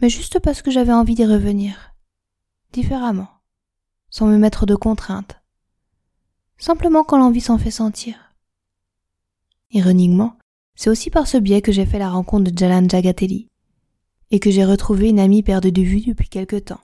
mais 0.00 0.08
juste 0.08 0.40
parce 0.40 0.62
que 0.62 0.70
j'avais 0.70 0.92
envie 0.92 1.14
d'y 1.14 1.26
revenir. 1.26 1.94
Différemment, 2.72 3.28
sans 4.08 4.26
me 4.26 4.38
mettre 4.38 4.66
de 4.66 4.74
contraintes. 4.74 5.40
Simplement 6.58 7.04
quand 7.04 7.18
l'envie 7.18 7.40
s'en 7.40 7.58
fait 7.58 7.70
sentir. 7.70 8.34
Ironiquement, 9.70 10.36
c'est 10.74 10.90
aussi 10.90 11.10
par 11.10 11.26
ce 11.26 11.36
biais 11.36 11.62
que 11.62 11.72
j'ai 11.72 11.86
fait 11.86 11.98
la 11.98 12.10
rencontre 12.10 12.50
de 12.50 12.58
Jalan 12.58 12.88
Jagatelli, 12.88 13.48
et 14.30 14.40
que 14.40 14.50
j'ai 14.50 14.64
retrouvé 14.64 15.08
une 15.08 15.20
amie 15.20 15.42
perdue 15.42 15.72
de 15.72 15.82
vue 15.82 16.00
depuis 16.00 16.28
quelque 16.28 16.56
temps. 16.56 16.80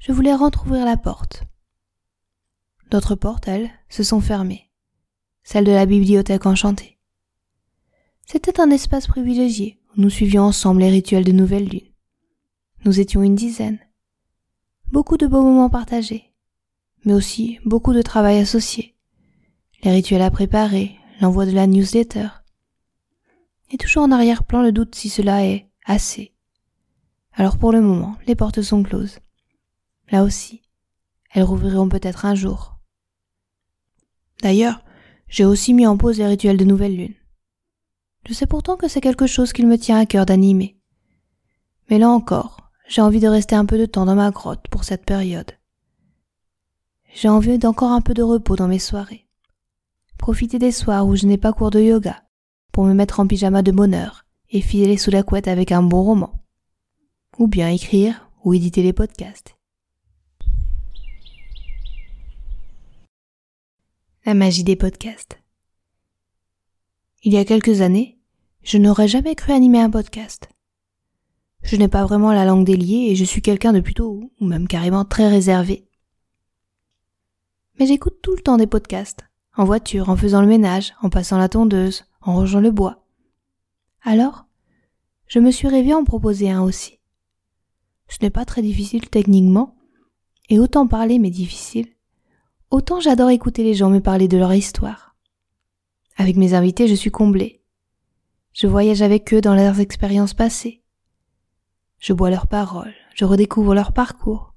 Je 0.00 0.12
voulais 0.12 0.34
rentrouvrir 0.34 0.84
la 0.84 0.96
porte. 0.96 1.44
D'autres 2.90 3.16
portes, 3.16 3.48
elles, 3.48 3.70
se 3.88 4.02
sont 4.02 4.20
fermées. 4.20 4.70
Celle 5.42 5.64
de 5.64 5.72
la 5.72 5.86
bibliothèque 5.86 6.46
enchantée. 6.46 6.97
C'était 8.30 8.60
un 8.60 8.70
espace 8.70 9.06
privilégié 9.06 9.80
où 9.96 10.02
nous 10.02 10.10
suivions 10.10 10.42
ensemble 10.42 10.82
les 10.82 10.90
rituels 10.90 11.24
de 11.24 11.32
nouvelle 11.32 11.66
lune. 11.66 11.90
Nous 12.84 13.00
étions 13.00 13.22
une 13.22 13.34
dizaine. 13.34 13.78
Beaucoup 14.92 15.16
de 15.16 15.26
beaux 15.26 15.40
moments 15.40 15.70
partagés, 15.70 16.34
mais 17.06 17.14
aussi 17.14 17.58
beaucoup 17.64 17.94
de 17.94 18.02
travail 18.02 18.36
associé. 18.36 18.94
Les 19.82 19.92
rituels 19.92 20.20
à 20.20 20.30
préparer, 20.30 20.98
l'envoi 21.22 21.46
de 21.46 21.52
la 21.52 21.66
newsletter. 21.66 22.28
Et 23.70 23.78
toujours 23.78 24.02
en 24.02 24.12
arrière-plan 24.12 24.60
le 24.60 24.72
doute 24.72 24.94
si 24.94 25.08
cela 25.08 25.46
est 25.46 25.66
Assez. 25.86 26.34
Alors 27.32 27.56
pour 27.56 27.72
le 27.72 27.80
moment, 27.80 28.18
les 28.26 28.34
portes 28.34 28.60
sont 28.60 28.82
closes. 28.82 29.20
Là 30.10 30.22
aussi, 30.22 30.60
elles 31.32 31.44
rouvriront 31.44 31.88
peut-être 31.88 32.26
un 32.26 32.34
jour. 32.34 32.78
D'ailleurs, 34.42 34.84
j'ai 35.28 35.46
aussi 35.46 35.72
mis 35.72 35.86
en 35.86 35.96
pause 35.96 36.18
les 36.18 36.26
rituels 36.26 36.58
de 36.58 36.66
nouvelle 36.66 36.94
lune. 36.94 37.14
Je 38.28 38.34
sais 38.34 38.46
pourtant 38.46 38.76
que 38.76 38.88
c'est 38.88 39.00
quelque 39.00 39.26
chose 39.26 39.54
qu'il 39.54 39.66
me 39.66 39.78
tient 39.78 39.98
à 39.98 40.04
cœur 40.04 40.26
d'animer. 40.26 40.76
Mais 41.88 41.98
là 41.98 42.10
encore, 42.10 42.70
j'ai 42.86 43.00
envie 43.00 43.20
de 43.20 43.28
rester 43.28 43.54
un 43.54 43.64
peu 43.64 43.78
de 43.78 43.86
temps 43.86 44.04
dans 44.04 44.14
ma 44.14 44.30
grotte 44.30 44.68
pour 44.68 44.84
cette 44.84 45.06
période. 45.06 45.52
J'ai 47.14 47.30
envie 47.30 47.58
d'encore 47.58 47.90
un 47.90 48.02
peu 48.02 48.12
de 48.12 48.22
repos 48.22 48.54
dans 48.54 48.68
mes 48.68 48.78
soirées. 48.78 49.26
Profiter 50.18 50.58
des 50.58 50.72
soirs 50.72 51.06
où 51.06 51.16
je 51.16 51.24
n'ai 51.24 51.38
pas 51.38 51.54
cours 51.54 51.70
de 51.70 51.80
yoga, 51.80 52.22
pour 52.70 52.84
me 52.84 52.92
mettre 52.92 53.18
en 53.18 53.26
pyjama 53.26 53.62
de 53.62 53.72
bonheur 53.72 54.26
et 54.50 54.60
filer 54.60 54.98
sous 54.98 55.10
la 55.10 55.22
couette 55.22 55.48
avec 55.48 55.72
un 55.72 55.82
bon 55.82 56.02
roman. 56.02 56.44
Ou 57.38 57.48
bien 57.48 57.70
écrire 57.70 58.28
ou 58.44 58.52
éditer 58.52 58.82
les 58.82 58.92
podcasts. 58.92 59.56
La 64.26 64.34
magie 64.34 64.64
des 64.64 64.76
podcasts. 64.76 65.40
Il 67.22 67.32
y 67.32 67.38
a 67.38 67.44
quelques 67.46 67.80
années, 67.80 68.17
je 68.68 68.76
n'aurais 68.76 69.08
jamais 69.08 69.34
cru 69.34 69.52
animer 69.52 69.80
un 69.80 69.88
podcast. 69.88 70.50
Je 71.62 71.76
n'ai 71.76 71.88
pas 71.88 72.04
vraiment 72.04 72.34
la 72.34 72.44
langue 72.44 72.66
déliée 72.66 73.10
et 73.10 73.16
je 73.16 73.24
suis 73.24 73.40
quelqu'un 73.40 73.72
de 73.72 73.80
plutôt, 73.80 74.30
ou 74.38 74.44
même 74.44 74.68
carrément 74.68 75.06
très 75.06 75.26
réservé. 75.26 75.88
Mais 77.78 77.86
j'écoute 77.86 78.18
tout 78.20 78.36
le 78.36 78.42
temps 78.42 78.58
des 78.58 78.66
podcasts, 78.66 79.24
en 79.56 79.64
voiture, 79.64 80.10
en 80.10 80.16
faisant 80.16 80.42
le 80.42 80.46
ménage, 80.46 80.92
en 81.00 81.08
passant 81.08 81.38
la 81.38 81.48
tondeuse, 81.48 82.04
en 82.20 82.34
rangeant 82.34 82.60
le 82.60 82.70
bois. 82.70 83.06
Alors, 84.02 84.44
je 85.28 85.38
me 85.38 85.50
suis 85.50 85.68
rêvé 85.68 85.94
en 85.94 86.04
proposer 86.04 86.50
un 86.50 86.60
aussi. 86.60 87.00
Ce 88.08 88.18
n'est 88.20 88.28
pas 88.28 88.44
très 88.44 88.60
difficile 88.60 89.08
techniquement, 89.08 89.76
et 90.50 90.58
autant 90.58 90.86
parler 90.86 91.18
mais 91.18 91.30
difficile, 91.30 91.86
autant 92.70 93.00
j'adore 93.00 93.30
écouter 93.30 93.64
les 93.64 93.72
gens 93.72 93.88
me 93.88 94.00
parler 94.00 94.28
de 94.28 94.36
leur 94.36 94.52
histoire. 94.52 95.16
Avec 96.18 96.36
mes 96.36 96.52
invités, 96.52 96.86
je 96.86 96.94
suis 96.94 97.10
comblée. 97.10 97.57
Je 98.60 98.66
voyage 98.66 99.02
avec 99.02 99.32
eux 99.32 99.40
dans 99.40 99.54
leurs 99.54 99.78
expériences 99.78 100.34
passées. 100.34 100.82
Je 102.00 102.12
bois 102.12 102.28
leurs 102.28 102.48
paroles, 102.48 102.92
je 103.14 103.24
redécouvre 103.24 103.72
leur 103.72 103.92
parcours. 103.92 104.52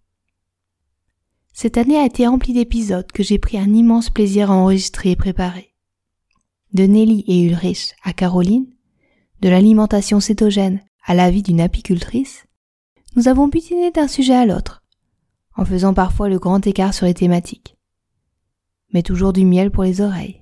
Cette 1.53 1.77
année 1.77 1.99
a 1.99 2.05
été 2.07 2.25
remplie 2.25 2.53
d'épisodes 2.53 3.11
que 3.11 3.21
j'ai 3.21 3.37
pris 3.37 3.59
un 3.59 3.71
immense 3.71 4.09
plaisir 4.09 4.49
à 4.49 4.55
enregistrer 4.55 5.11
et 5.11 5.15
préparer. 5.15 5.75
De 6.73 6.81
Nelly 6.85 7.23
et 7.27 7.43
Ulrich 7.43 7.93
à 8.01 8.11
Caroline, 8.13 8.73
de 9.41 9.49
l'alimentation 9.49 10.19
cétogène 10.19 10.81
à 11.05 11.13
la 11.13 11.29
vie 11.29 11.43
d'une 11.43 11.61
apicultrice, 11.61 12.47
nous 13.15 13.27
avons 13.27 13.49
butiné 13.49 13.91
d'un 13.91 14.07
sujet 14.07 14.33
à 14.33 14.47
l'autre, 14.47 14.83
en 15.55 15.63
faisant 15.63 15.93
parfois 15.93 16.27
le 16.27 16.39
grand 16.39 16.65
écart 16.65 16.95
sur 16.95 17.05
les 17.05 17.13
thématiques. 17.13 17.77
Mais 18.95 19.03
toujours 19.03 19.31
du 19.31 19.45
miel 19.45 19.69
pour 19.69 19.83
les 19.83 20.01
oreilles. 20.01 20.40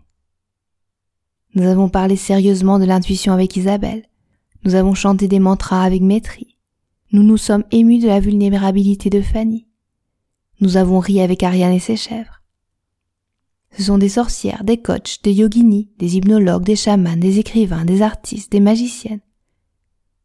Nous 1.60 1.68
avons 1.68 1.90
parlé 1.90 2.16
sérieusement 2.16 2.80
de 2.80 2.86
l'intuition 2.86 3.34
avec 3.34 3.58
Isabelle. 3.58 4.06
Nous 4.64 4.76
avons 4.76 4.94
chanté 4.94 5.28
des 5.28 5.40
mantras 5.40 5.84
avec 5.84 6.02
Maîtrie. 6.02 6.56
Nous 7.12 7.22
nous 7.22 7.36
sommes 7.36 7.66
émus 7.72 8.00
de 8.00 8.08
la 8.08 8.22
vulnérabilité 8.22 9.10
de 9.10 9.20
Fanny. 9.20 9.68
Nous 10.62 10.78
avons 10.78 11.00
ri 11.00 11.20
avec 11.20 11.44
Ariane 11.44 11.74
et 11.74 11.80
ses 11.80 11.98
chèvres. 11.98 12.42
Ce 13.78 13.84
sont 13.84 13.98
des 13.98 14.08
sorcières, 14.08 14.64
des 14.64 14.78
coachs, 14.78 15.22
des 15.22 15.34
yoginis, 15.34 15.92
des 15.98 16.16
hypnologues, 16.16 16.64
des 16.64 16.78
chamans, 16.78 17.18
des 17.18 17.40
écrivains, 17.40 17.84
des 17.84 18.04
artistes, 18.04 18.54
des 18.54 18.62
magiciennes, 18.62 19.20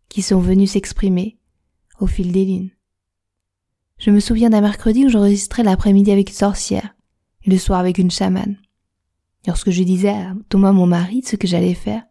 qui 0.08 0.22
sont 0.22 0.38
venus 0.38 0.70
s'exprimer 0.70 1.40
au 1.98 2.06
fil 2.06 2.30
des 2.30 2.44
lunes. 2.44 2.70
Je 3.98 4.12
me 4.12 4.20
souviens 4.20 4.50
d'un 4.50 4.60
mercredi 4.60 5.04
où 5.04 5.08
j'enregistrais 5.08 5.64
l'après-midi 5.64 6.12
avec 6.12 6.28
une 6.28 6.36
sorcière 6.36 6.94
et 7.42 7.50
le 7.50 7.58
soir 7.58 7.80
avec 7.80 7.98
une 7.98 8.12
chamane. 8.12 8.56
Lorsque 9.46 9.70
je 9.70 9.82
disais 9.82 10.08
à 10.08 10.34
Thomas 10.48 10.72
mon 10.72 10.86
mari 10.86 11.22
ce 11.22 11.36
que 11.36 11.46
j'allais 11.46 11.74
faire, 11.74 12.04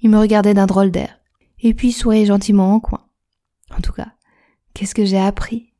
il 0.00 0.10
me 0.10 0.18
regardait 0.18 0.54
d'un 0.54 0.66
drôle 0.66 0.90
d'air, 0.90 1.18
et 1.60 1.72
puis 1.72 1.90
souriait 1.90 2.26
gentiment 2.26 2.74
en 2.74 2.80
coin. 2.80 3.06
En 3.76 3.80
tout 3.80 3.92
cas, 3.92 4.12
qu'est-ce 4.74 4.94
que 4.94 5.06
j'ai 5.06 5.18
appris? 5.18 5.72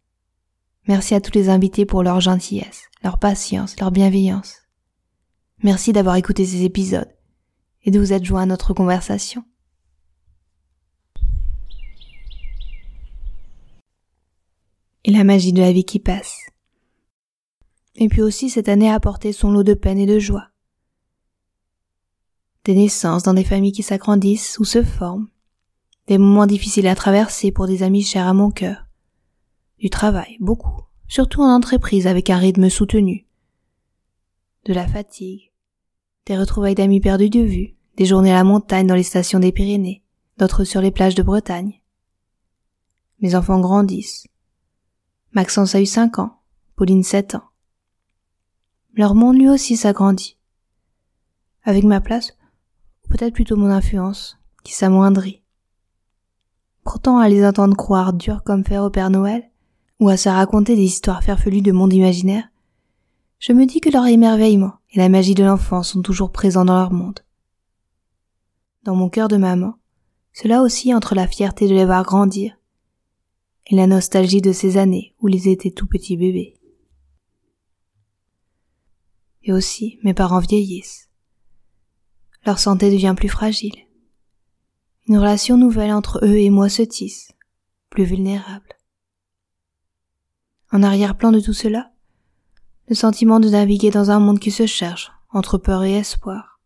Merci 0.89 1.15
à 1.15 1.21
tous 1.21 1.33
les 1.35 1.49
invités 1.49 1.85
pour 1.85 2.03
leur 2.03 2.21
gentillesse, 2.21 2.85
leur 3.03 3.19
patience, 3.19 3.79
leur 3.79 3.91
bienveillance. 3.91 4.63
Merci 5.63 5.93
d'avoir 5.93 6.17
écouté 6.17 6.47
ces 6.47 6.65
épisodes 6.65 7.13
et 7.85 7.91
de 7.91 7.99
vous 7.99 8.13
être 8.13 8.25
joint 8.25 8.43
à 8.43 8.47
notre 8.47 8.73
conversation. 8.73 9.45
Et 15.05 15.13
la 15.13 15.25
magie 15.25 15.53
de 15.53 15.61
la 15.61 15.73
vie 15.73 15.85
qui 15.85 16.01
passe. 16.01 16.39
Et 17.95 18.09
puis 18.09 18.23
aussi 18.23 18.51
cette 18.51 18.69
année 18.69 18.91
a 18.91 18.95
apporté 18.95 19.33
son 19.33 19.51
lot 19.51 19.63
de 19.63 19.75
peine 19.75 19.99
et 19.99 20.07
de 20.07 20.19
joie. 20.19 20.49
Des 22.67 22.75
naissances 22.75 23.23
dans 23.23 23.35
des 23.35 23.45
familles 23.45 23.73
qui 23.73 23.83
s'agrandissent 23.83 24.59
ou 24.59 24.65
se 24.65 24.83
forment. 24.83 25.29
Des 26.09 26.19
moments 26.19 26.47
difficiles 26.47 26.89
à 26.89 26.95
traverser 26.95 27.53
pour 27.53 27.67
des 27.67 27.83
amis 27.83 28.03
chers 28.03 28.27
à 28.27 28.35
mon 28.35 28.51
cœur. 28.51 28.87
Du 29.79 29.89
travail, 29.89 30.37
beaucoup, 30.41 30.83
surtout 31.07 31.43
en 31.43 31.55
entreprise 31.55 32.07
avec 32.07 32.29
un 32.29 32.39
rythme 32.39 32.69
soutenu 32.69 33.27
de 34.67 34.73
la 34.73 34.89
fatigue, 34.89 35.53
des 36.27 36.37
retrouvailles 36.37 36.75
d'amis 36.75 37.01
perdus 37.01 37.31
de 37.31 37.41
vue, 37.41 37.77
des 37.97 38.05
journées 38.05 38.33
à 38.33 38.37
la 38.37 38.45
montagne 38.45 38.89
dans 38.89 38.97
les 38.97 39.05
stations 39.05 39.39
des 39.39 39.53
Pyrénées, 39.53 40.03
d'autres 40.39 40.65
sur 40.65 40.81
les 40.81 40.91
plages 40.91 41.15
de 41.15 41.23
Bretagne. 41.23 41.81
Mes 43.21 43.37
enfants 43.37 43.61
grandissent. 43.61 44.27
Maxence 45.31 45.77
a 45.77 45.81
eu 45.81 45.87
cinq 45.87 46.19
ans, 46.19 46.41
Pauline 46.75 47.05
sept 47.05 47.37
ans. 47.37 47.45
Leur 48.95 49.15
monde 49.15 49.37
lui 49.37 49.49
aussi 49.49 49.77
s'agrandit. 49.77 50.37
Avec 51.63 51.85
ma 51.85 52.01
place, 52.01 52.36
peut-être 53.17 53.35
plutôt 53.35 53.57
mon 53.57 53.71
influence, 53.71 54.39
qui 54.63 54.73
s'amoindrit. 54.75 55.43
Pourtant, 56.85 57.19
à 57.19 57.29
les 57.29 57.47
entendre 57.47 57.77
croire 57.77 58.13
dur 58.13 58.43
comme 58.45 58.65
fer 58.65 58.83
au 58.83 58.91
Père 58.91 59.11
Noël, 59.11 59.51
ou 60.01 60.11
à 60.11 60.19
se 60.19 60.29
raconter 60.29 60.77
des 60.77 60.83
histoires 60.83 61.25
farfelues 61.25 61.63
de 61.63 61.73
monde 61.73 61.95
imaginaire, 61.95 62.49
je 63.39 63.55
me 63.55 63.65
dis 63.65 63.81
que 63.81 63.91
leur 63.91 64.07
émerveillement 64.07 64.75
et 64.91 64.99
la 64.99 65.09
magie 65.09 65.35
de 65.35 65.45
l'enfant 65.45 65.83
sont 65.83 66.03
toujours 66.03 66.31
présents 66.31 66.67
dans 66.67 66.77
leur 66.77 66.93
monde. 66.93 67.21
Dans 68.85 68.95
mon 68.95 69.09
cœur 69.09 69.29
de 69.29 69.37
maman, 69.37 69.75
Cela 70.35 70.61
aussi 70.61 70.93
entre 70.93 71.15
la 71.15 71.27
fierté 71.27 71.67
de 71.67 71.73
les 71.73 71.87
voir 71.87 72.05
grandir 72.05 72.59
et 73.69 73.75
la 73.75 73.87
nostalgie 73.87 74.43
de 74.43 74.53
ces 74.53 74.77
années 74.77 75.15
où 75.23 75.31
ils 75.31 75.49
étaient 75.49 75.71
tout 75.71 75.87
petits 75.87 76.19
bébés. 76.19 76.59
Et 79.45 79.55
aussi, 79.55 79.99
mes 80.03 80.13
parents 80.13 80.41
vieillissent. 80.41 81.09
Leur 82.47 82.61
santé 82.61 82.93
devient 82.93 83.15
plus 83.17 83.29
fragile. 83.29 83.75
Une 85.09 85.19
relation 85.19 85.59
nouvelle 85.59 85.91
entre 85.91 86.21
eux 86.25 86.39
et 86.39 86.51
moi 86.51 86.69
se 86.69 86.83
tisse, 86.83 87.33
plus 87.91 88.05
vulnérable. 88.05 88.69
En 90.71 90.85
arrière-plan 90.85 91.33
de 91.33 91.41
tout 91.41 91.53
cela, 91.53 91.91
le 92.89 92.95
sentiment 92.95 93.41
de 93.41 93.49
naviguer 93.49 93.91
dans 93.91 94.13
un 94.13 94.21
monde 94.21 94.39
qui 94.39 94.53
se 94.53 94.67
cherche 94.67 95.11
entre 95.31 95.59
peur 95.59 95.83
et 95.83 95.95
espoir. 95.95 96.61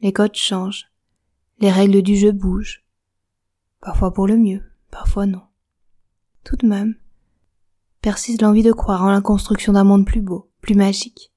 Les 0.00 0.14
codes 0.14 0.34
changent, 0.34 0.90
les 1.58 1.70
règles 1.70 2.00
du 2.00 2.16
jeu 2.16 2.32
bougent, 2.32 2.82
parfois 3.82 4.14
pour 4.14 4.26
le 4.26 4.38
mieux, 4.38 4.62
parfois 4.90 5.26
non. 5.26 5.42
Tout 6.44 6.56
de 6.56 6.66
même, 6.66 6.96
persiste 8.00 8.40
l'envie 8.40 8.62
de 8.62 8.72
croire 8.72 9.02
en 9.02 9.10
la 9.10 9.20
construction 9.20 9.74
d'un 9.74 9.84
monde 9.84 10.06
plus 10.06 10.22
beau, 10.22 10.50
plus 10.62 10.74
magique. 10.74 11.29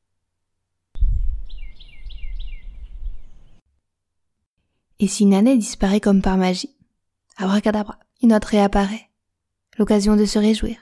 Et 5.03 5.07
si 5.09 5.23
une 5.23 5.33
année 5.33 5.57
disparaît 5.57 5.99
comme 5.99 6.21
par 6.21 6.37
magie, 6.37 6.77
abracadabra, 7.35 7.99
une 8.21 8.31
autre 8.31 8.47
réapparaît, 8.47 9.09
l'occasion 9.77 10.15
de 10.15 10.23
se 10.23 10.39
réjouir 10.39 10.77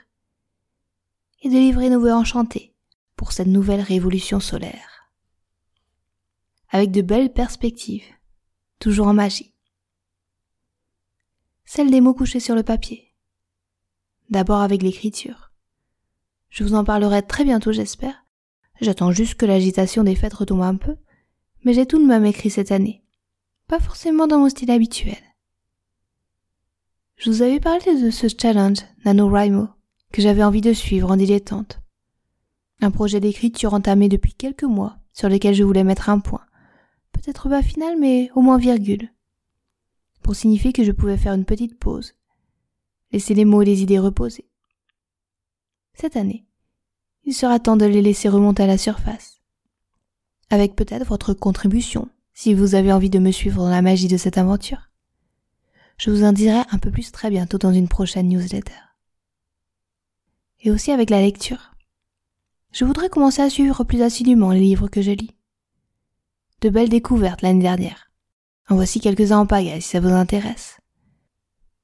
et 1.42 1.48
de 1.48 1.56
livrer 1.56 1.90
nos 1.90 1.98
voeux 1.98 2.12
enchantés 2.12 2.72
pour 3.16 3.32
cette 3.32 3.48
nouvelle 3.48 3.80
révolution 3.80 4.38
solaire. 4.38 5.10
Avec 6.70 6.92
de 6.92 7.02
belles 7.02 7.32
perspectives, 7.32 8.06
toujours 8.78 9.08
en 9.08 9.12
magie. 9.12 9.56
Celle 11.64 11.90
des 11.90 12.00
mots 12.00 12.14
couchés 12.14 12.38
sur 12.38 12.54
le 12.54 12.62
papier. 12.62 13.12
D'abord 14.30 14.60
avec 14.60 14.84
l'écriture. 14.84 15.50
Je 16.48 16.62
vous 16.62 16.74
en 16.74 16.84
parlerai 16.84 17.26
très 17.26 17.42
bientôt, 17.42 17.72
j'espère. 17.72 18.24
J'attends 18.80 19.10
juste 19.10 19.34
que 19.34 19.46
l'agitation 19.46 20.04
des 20.04 20.14
fêtes 20.14 20.34
retombe 20.34 20.62
un 20.62 20.76
peu, 20.76 20.94
mais 21.64 21.74
j'ai 21.74 21.86
tout 21.86 22.00
de 22.00 22.06
même 22.06 22.24
écrit 22.24 22.50
cette 22.50 22.70
année. 22.70 23.01
Pas 23.72 23.80
forcément 23.80 24.26
dans 24.26 24.38
mon 24.38 24.50
style 24.50 24.70
habituel. 24.70 25.16
Je 27.16 27.30
vous 27.30 27.40
avais 27.40 27.58
parlé 27.58 28.02
de 28.02 28.10
ce 28.10 28.26
challenge 28.26 28.80
NaNoWriMo 29.06 29.66
que 30.12 30.20
j'avais 30.20 30.44
envie 30.44 30.60
de 30.60 30.74
suivre 30.74 31.10
en 31.10 31.16
dilettante. 31.16 31.80
Un 32.82 32.90
projet 32.90 33.18
d'écriture 33.18 33.72
entamé 33.72 34.10
depuis 34.10 34.34
quelques 34.34 34.64
mois 34.64 34.98
sur 35.14 35.30
lequel 35.30 35.54
je 35.54 35.64
voulais 35.64 35.84
mettre 35.84 36.10
un 36.10 36.18
point. 36.18 36.44
Peut-être 37.12 37.48
pas 37.48 37.62
final, 37.62 37.98
mais 37.98 38.30
au 38.34 38.42
moins 38.42 38.58
virgule. 38.58 39.10
Pour 40.20 40.36
signifier 40.36 40.74
que 40.74 40.84
je 40.84 40.92
pouvais 40.92 41.16
faire 41.16 41.32
une 41.32 41.46
petite 41.46 41.78
pause. 41.78 42.12
Laisser 43.10 43.32
les 43.32 43.46
mots 43.46 43.62
et 43.62 43.64
les 43.64 43.80
idées 43.80 43.98
reposer. 43.98 44.50
Cette 45.94 46.16
année, 46.16 46.44
il 47.24 47.32
sera 47.32 47.58
temps 47.58 47.78
de 47.78 47.86
les 47.86 48.02
laisser 48.02 48.28
remonter 48.28 48.64
à 48.64 48.66
la 48.66 48.76
surface. 48.76 49.40
Avec 50.50 50.76
peut-être 50.76 51.06
votre 51.06 51.32
contribution, 51.32 52.10
si 52.34 52.54
vous 52.54 52.74
avez 52.74 52.92
envie 52.92 53.10
de 53.10 53.18
me 53.18 53.30
suivre 53.30 53.62
dans 53.62 53.70
la 53.70 53.82
magie 53.82 54.08
de 54.08 54.16
cette 54.16 54.38
aventure. 54.38 54.90
Je 55.98 56.10
vous 56.10 56.24
en 56.24 56.32
dirai 56.32 56.62
un 56.70 56.78
peu 56.78 56.90
plus 56.90 57.12
très 57.12 57.30
bientôt 57.30 57.58
dans 57.58 57.72
une 57.72 57.88
prochaine 57.88 58.28
newsletter 58.28 58.72
et 60.62 60.70
aussi 60.70 60.90
avec 60.92 61.10
la 61.10 61.20
lecture. 61.20 61.74
Je 62.72 62.84
voudrais 62.84 63.08
commencer 63.08 63.42
à 63.42 63.50
suivre 63.50 63.84
plus 63.84 64.02
assidûment 64.02 64.52
les 64.52 64.60
livres 64.60 64.88
que 64.88 65.02
je 65.02 65.10
lis. 65.10 65.36
De 66.60 66.70
belles 66.70 66.88
découvertes 66.88 67.42
l'année 67.42 67.62
dernière. 67.62 68.10
En 68.68 68.76
voici 68.76 69.00
quelques-uns 69.00 69.40
en 69.40 69.46
pagaille 69.46 69.82
si 69.82 69.90
ça 69.90 70.00
vous 70.00 70.08
intéresse. 70.08 70.78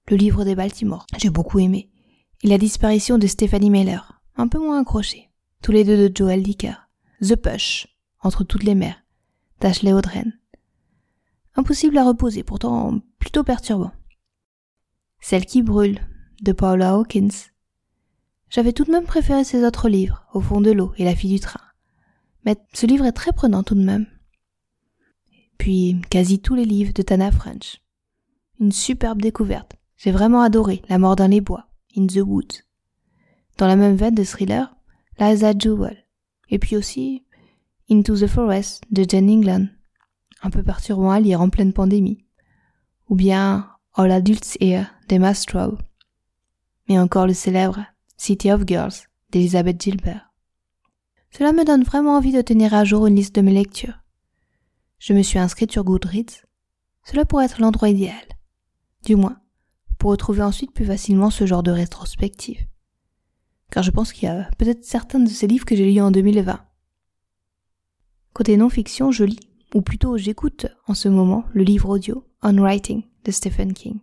Le 0.08 0.16
livre 0.16 0.44
des 0.44 0.54
Baltimore, 0.54 1.06
j'ai 1.18 1.28
beaucoup 1.28 1.58
aimé. 1.58 1.90
Et 2.42 2.48
la 2.48 2.56
disparition 2.56 3.18
de 3.18 3.26
Stephanie 3.26 3.68
Miller, 3.68 4.22
un 4.36 4.48
peu 4.48 4.58
moins 4.58 4.80
accroché. 4.80 5.28
Tous 5.60 5.72
les 5.72 5.84
deux 5.84 6.08
de 6.08 6.16
Joel 6.16 6.42
Dicker. 6.42 6.88
The 7.20 7.34
Push, 7.34 7.88
entre 8.20 8.44
toutes 8.44 8.62
les 8.62 8.76
mers, 8.76 9.02
d'Ashley 9.60 9.92
Audren. 9.92 10.38
Impossible 11.54 11.98
à 11.98 12.04
reposer, 12.04 12.42
pourtant 12.42 13.00
plutôt 13.18 13.44
perturbant. 13.44 13.92
Celle 15.20 15.46
qui 15.46 15.62
brûle, 15.62 16.00
de 16.42 16.52
Paula 16.52 16.94
Hawkins, 16.94 17.28
j'avais 18.50 18.72
tout 18.72 18.84
de 18.84 18.92
même 18.92 19.04
préféré 19.04 19.44
ces 19.44 19.64
autres 19.64 19.88
livres, 19.88 20.24
Au 20.32 20.40
fond 20.40 20.60
de 20.60 20.70
l'eau 20.70 20.92
et 20.96 21.04
La 21.04 21.14
fille 21.14 21.34
du 21.34 21.40
train. 21.40 21.60
Mais 22.44 22.56
ce 22.72 22.86
livre 22.86 23.04
est 23.04 23.12
très 23.12 23.32
prenant 23.32 23.62
tout 23.62 23.74
de 23.74 23.84
même. 23.84 24.06
Puis 25.58 26.00
quasi 26.08 26.40
tous 26.40 26.54
les 26.54 26.64
livres 26.64 26.94
de 26.94 27.02
Tana 27.02 27.30
French. 27.30 27.82
Une 28.60 28.72
superbe 28.72 29.20
découverte. 29.20 29.76
J'ai 29.96 30.12
vraiment 30.12 30.40
adoré 30.40 30.82
La 30.88 30.98
mort 30.98 31.16
dans 31.16 31.30
les 31.30 31.40
bois, 31.40 31.68
In 31.96 32.06
the 32.06 32.20
Woods. 32.24 32.62
Dans 33.58 33.66
la 33.66 33.76
même 33.76 33.96
veine 33.96 34.14
de 34.14 34.24
thriller, 34.24 34.74
Liza 35.18 35.52
Jewell. 35.58 36.06
Et 36.48 36.58
puis 36.58 36.76
aussi 36.76 37.24
Into 37.90 38.14
the 38.16 38.26
Forest 38.26 38.84
de 38.90 39.06
Jane 39.08 39.30
England. 39.30 39.68
Un 40.42 40.50
peu 40.50 40.62
perturbant 40.62 41.10
à 41.10 41.20
lire 41.20 41.40
en 41.40 41.48
pleine 41.48 41.72
pandémie. 41.72 42.22
Ou 43.08 43.14
bien 43.14 43.66
All 43.94 44.12
Adults 44.12 44.58
Here 44.60 44.84
d'Emma 45.08 45.32
Straub. 45.32 45.78
Mais 46.86 46.98
encore 46.98 47.26
le 47.26 47.32
célèbre 47.32 47.86
City 48.18 48.52
of 48.52 48.64
Girls 48.66 48.92
d'Elizabeth 49.30 49.80
Gilbert. 49.80 50.30
Cela 51.30 51.52
me 51.52 51.64
donne 51.64 51.82
vraiment 51.82 52.16
envie 52.16 52.32
de 52.32 52.42
tenir 52.42 52.74
à 52.74 52.84
jour 52.84 53.06
une 53.06 53.16
liste 53.16 53.34
de 53.34 53.40
mes 53.40 53.54
lectures. 53.54 53.98
Je 54.98 55.14
me 55.14 55.22
suis 55.22 55.38
inscrite 55.38 55.72
sur 55.72 55.84
Goodreads. 55.84 56.44
Cela 57.04 57.24
pourrait 57.24 57.46
être 57.46 57.62
l'endroit 57.62 57.88
idéal. 57.88 58.14
Du 59.06 59.16
moins, 59.16 59.40
pour 59.98 60.10
retrouver 60.10 60.42
ensuite 60.42 60.72
plus 60.72 60.84
facilement 60.84 61.30
ce 61.30 61.46
genre 61.46 61.62
de 61.62 61.70
rétrospective. 61.70 62.66
Car 63.70 63.82
je 63.82 63.90
pense 63.90 64.12
qu'il 64.12 64.24
y 64.24 64.30
a 64.30 64.50
peut-être 64.58 64.84
certains 64.84 65.20
de 65.20 65.28
ces 65.30 65.46
livres 65.46 65.64
que 65.64 65.74
j'ai 65.74 65.90
lus 65.90 66.02
en 66.02 66.10
2020. 66.10 66.67
Côté 68.32 68.56
non-fiction, 68.56 69.10
je 69.10 69.24
lis, 69.24 69.40
ou 69.74 69.82
plutôt 69.82 70.16
j'écoute 70.16 70.66
en 70.86 70.94
ce 70.94 71.08
moment, 71.08 71.44
le 71.52 71.62
livre 71.62 71.88
audio 71.88 72.24
On 72.42 72.56
Writing 72.56 73.02
de 73.24 73.30
Stephen 73.30 73.72
King, 73.72 73.98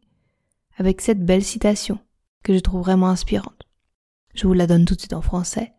avec 0.78 1.02
cette 1.02 1.26
belle 1.26 1.44
citation 1.44 2.00
que 2.44 2.54
je 2.54 2.60
trouve 2.60 2.82
vraiment 2.82 3.10
inspirante. 3.10 3.64
Je 4.34 4.48
vous 4.48 4.54
la 4.54 4.68
donne 4.68 4.86
tout 4.86 4.96
de 4.96 5.00
suite 5.00 5.14
en 5.14 5.22
français. 5.22 5.74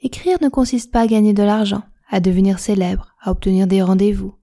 Écrire 0.00 0.38
ne 0.40 0.48
consiste 0.48 0.90
pas 0.90 1.02
à 1.02 1.06
gagner 1.06 1.32
de 1.32 1.42
l'argent, 1.42 1.82
à 2.08 2.20
devenir 2.20 2.58
célèbre, 2.58 3.14
à 3.20 3.30
obtenir 3.30 3.66
des 3.66 3.82
rendez-vous, 3.82 4.34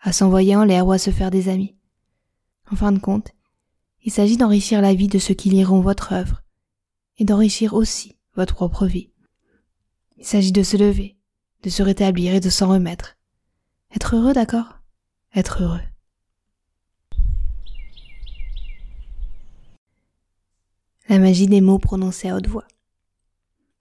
à 0.00 0.12
s'envoyer 0.12 0.56
en 0.56 0.64
l'air 0.64 0.86
ou 0.86 0.92
à 0.92 0.98
se 0.98 1.10
faire 1.10 1.30
des 1.30 1.48
amis. 1.48 1.76
En 2.70 2.76
fin 2.76 2.92
de 2.92 2.98
compte, 2.98 3.32
il 4.04 4.10
s'agit 4.10 4.36
d'enrichir 4.36 4.80
la 4.80 4.94
vie 4.94 5.08
de 5.08 5.18
ceux 5.18 5.34
qui 5.34 5.50
liront 5.50 5.80
votre 5.80 6.12
œuvre, 6.12 6.42
et 7.18 7.24
d'enrichir 7.24 7.74
aussi 7.74 8.16
votre 8.34 8.54
propre 8.54 8.86
vie. 8.86 9.10
Il 10.16 10.24
s'agit 10.24 10.52
de 10.52 10.62
se 10.62 10.76
lever, 10.76 11.16
de 11.62 11.70
se 11.70 11.82
rétablir 11.82 12.34
et 12.34 12.40
de 12.40 12.50
s'en 12.50 12.68
remettre. 12.68 13.16
Être 13.94 14.16
heureux, 14.16 14.32
d'accord? 14.32 14.80
Être 15.34 15.62
heureux. 15.62 15.80
La 21.08 21.18
magie 21.18 21.46
des 21.46 21.60
mots 21.60 21.78
prononcés 21.78 22.28
à 22.28 22.36
haute 22.36 22.48
voix. 22.48 22.66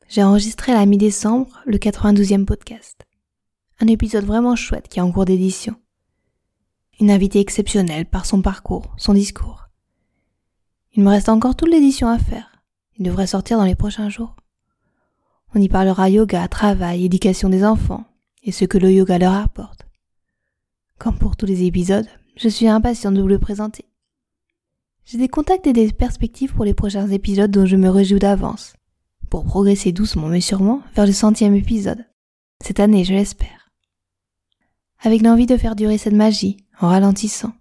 J'ai 0.10 0.24
enregistré 0.24 0.74
à 0.74 0.76
la 0.76 0.86
mi-décembre 0.86 1.60
le 1.66 1.78
92e 1.78 2.46
podcast. 2.46 3.06
Un 3.80 3.88
épisode 3.88 4.26
vraiment 4.26 4.56
chouette 4.56 4.90
qui 4.90 5.00
est 5.00 5.02
en 5.02 5.12
cours 5.12 5.26
d'édition. 5.26 5.76
Une 7.00 7.10
invitée 7.10 7.40
exceptionnelle 7.40 8.06
par 8.06 8.26
son 8.26 8.42
parcours, 8.42 8.94
son 8.98 9.14
discours. 9.14 9.70
Il 10.94 11.04
me 11.04 11.10
reste 11.10 11.30
encore 11.30 11.56
toute 11.56 11.70
l'édition 11.70 12.10
à 12.10 12.20
faire. 12.20 12.62
Il 12.98 13.06
devrait 13.06 13.28
sortir 13.28 13.58
dans 13.58 13.64
les 13.64 13.76
prochains 13.76 14.10
jours. 14.10 14.36
On 15.54 15.60
y 15.60 15.68
parlera 15.68 16.10
yoga, 16.10 16.48
travail, 16.48 17.06
éducation 17.06 17.50
des 17.50 17.66
enfants 17.66 18.06
et 18.44 18.52
ce 18.52 18.66
que 18.66 18.78
le 18.78 18.92
yoga 18.92 19.18
leur 19.18 19.34
apporte. 19.34 19.86
Comme 20.98 21.18
pour 21.18 21.36
tous 21.36 21.46
les 21.46 21.64
épisodes, 21.64 22.08
je 22.38 22.48
suis 22.48 22.68
impatient 22.68 23.12
de 23.12 23.22
vous 23.22 23.28
le 23.28 23.40
présenter. 23.40 23.86
J'ai 25.06 25.18
des 25.18 25.28
contacts 25.28 25.68
et 25.68 25.74
des 25.74 25.92
perspectives 25.92 26.54
pour 26.54 26.64
les 26.64 26.74
prochains 26.74 27.10
épisodes 27.10 27.52
dont 27.52 27.66
je 27.66 27.76
me 27.76 27.90
réjouis 27.90 28.20
d'avance, 28.20 28.76
pour 29.30 29.44
progresser 29.44 29.92
doucement 29.92 30.28
mais 30.28 30.42
sûrement 30.42 30.82
vers 30.96 31.06
le 31.06 31.12
centième 31.12 31.56
épisode. 31.56 32.06
Cette 32.64 32.80
année, 32.80 33.04
je 33.04 33.14
l'espère. 33.14 33.72
Avec 35.00 35.22
l'envie 35.22 35.48
de 35.48 35.58
faire 35.58 35.76
durer 35.76 35.98
cette 35.98 36.14
magie 36.14 36.58
en 36.80 36.88
ralentissant. 36.88 37.52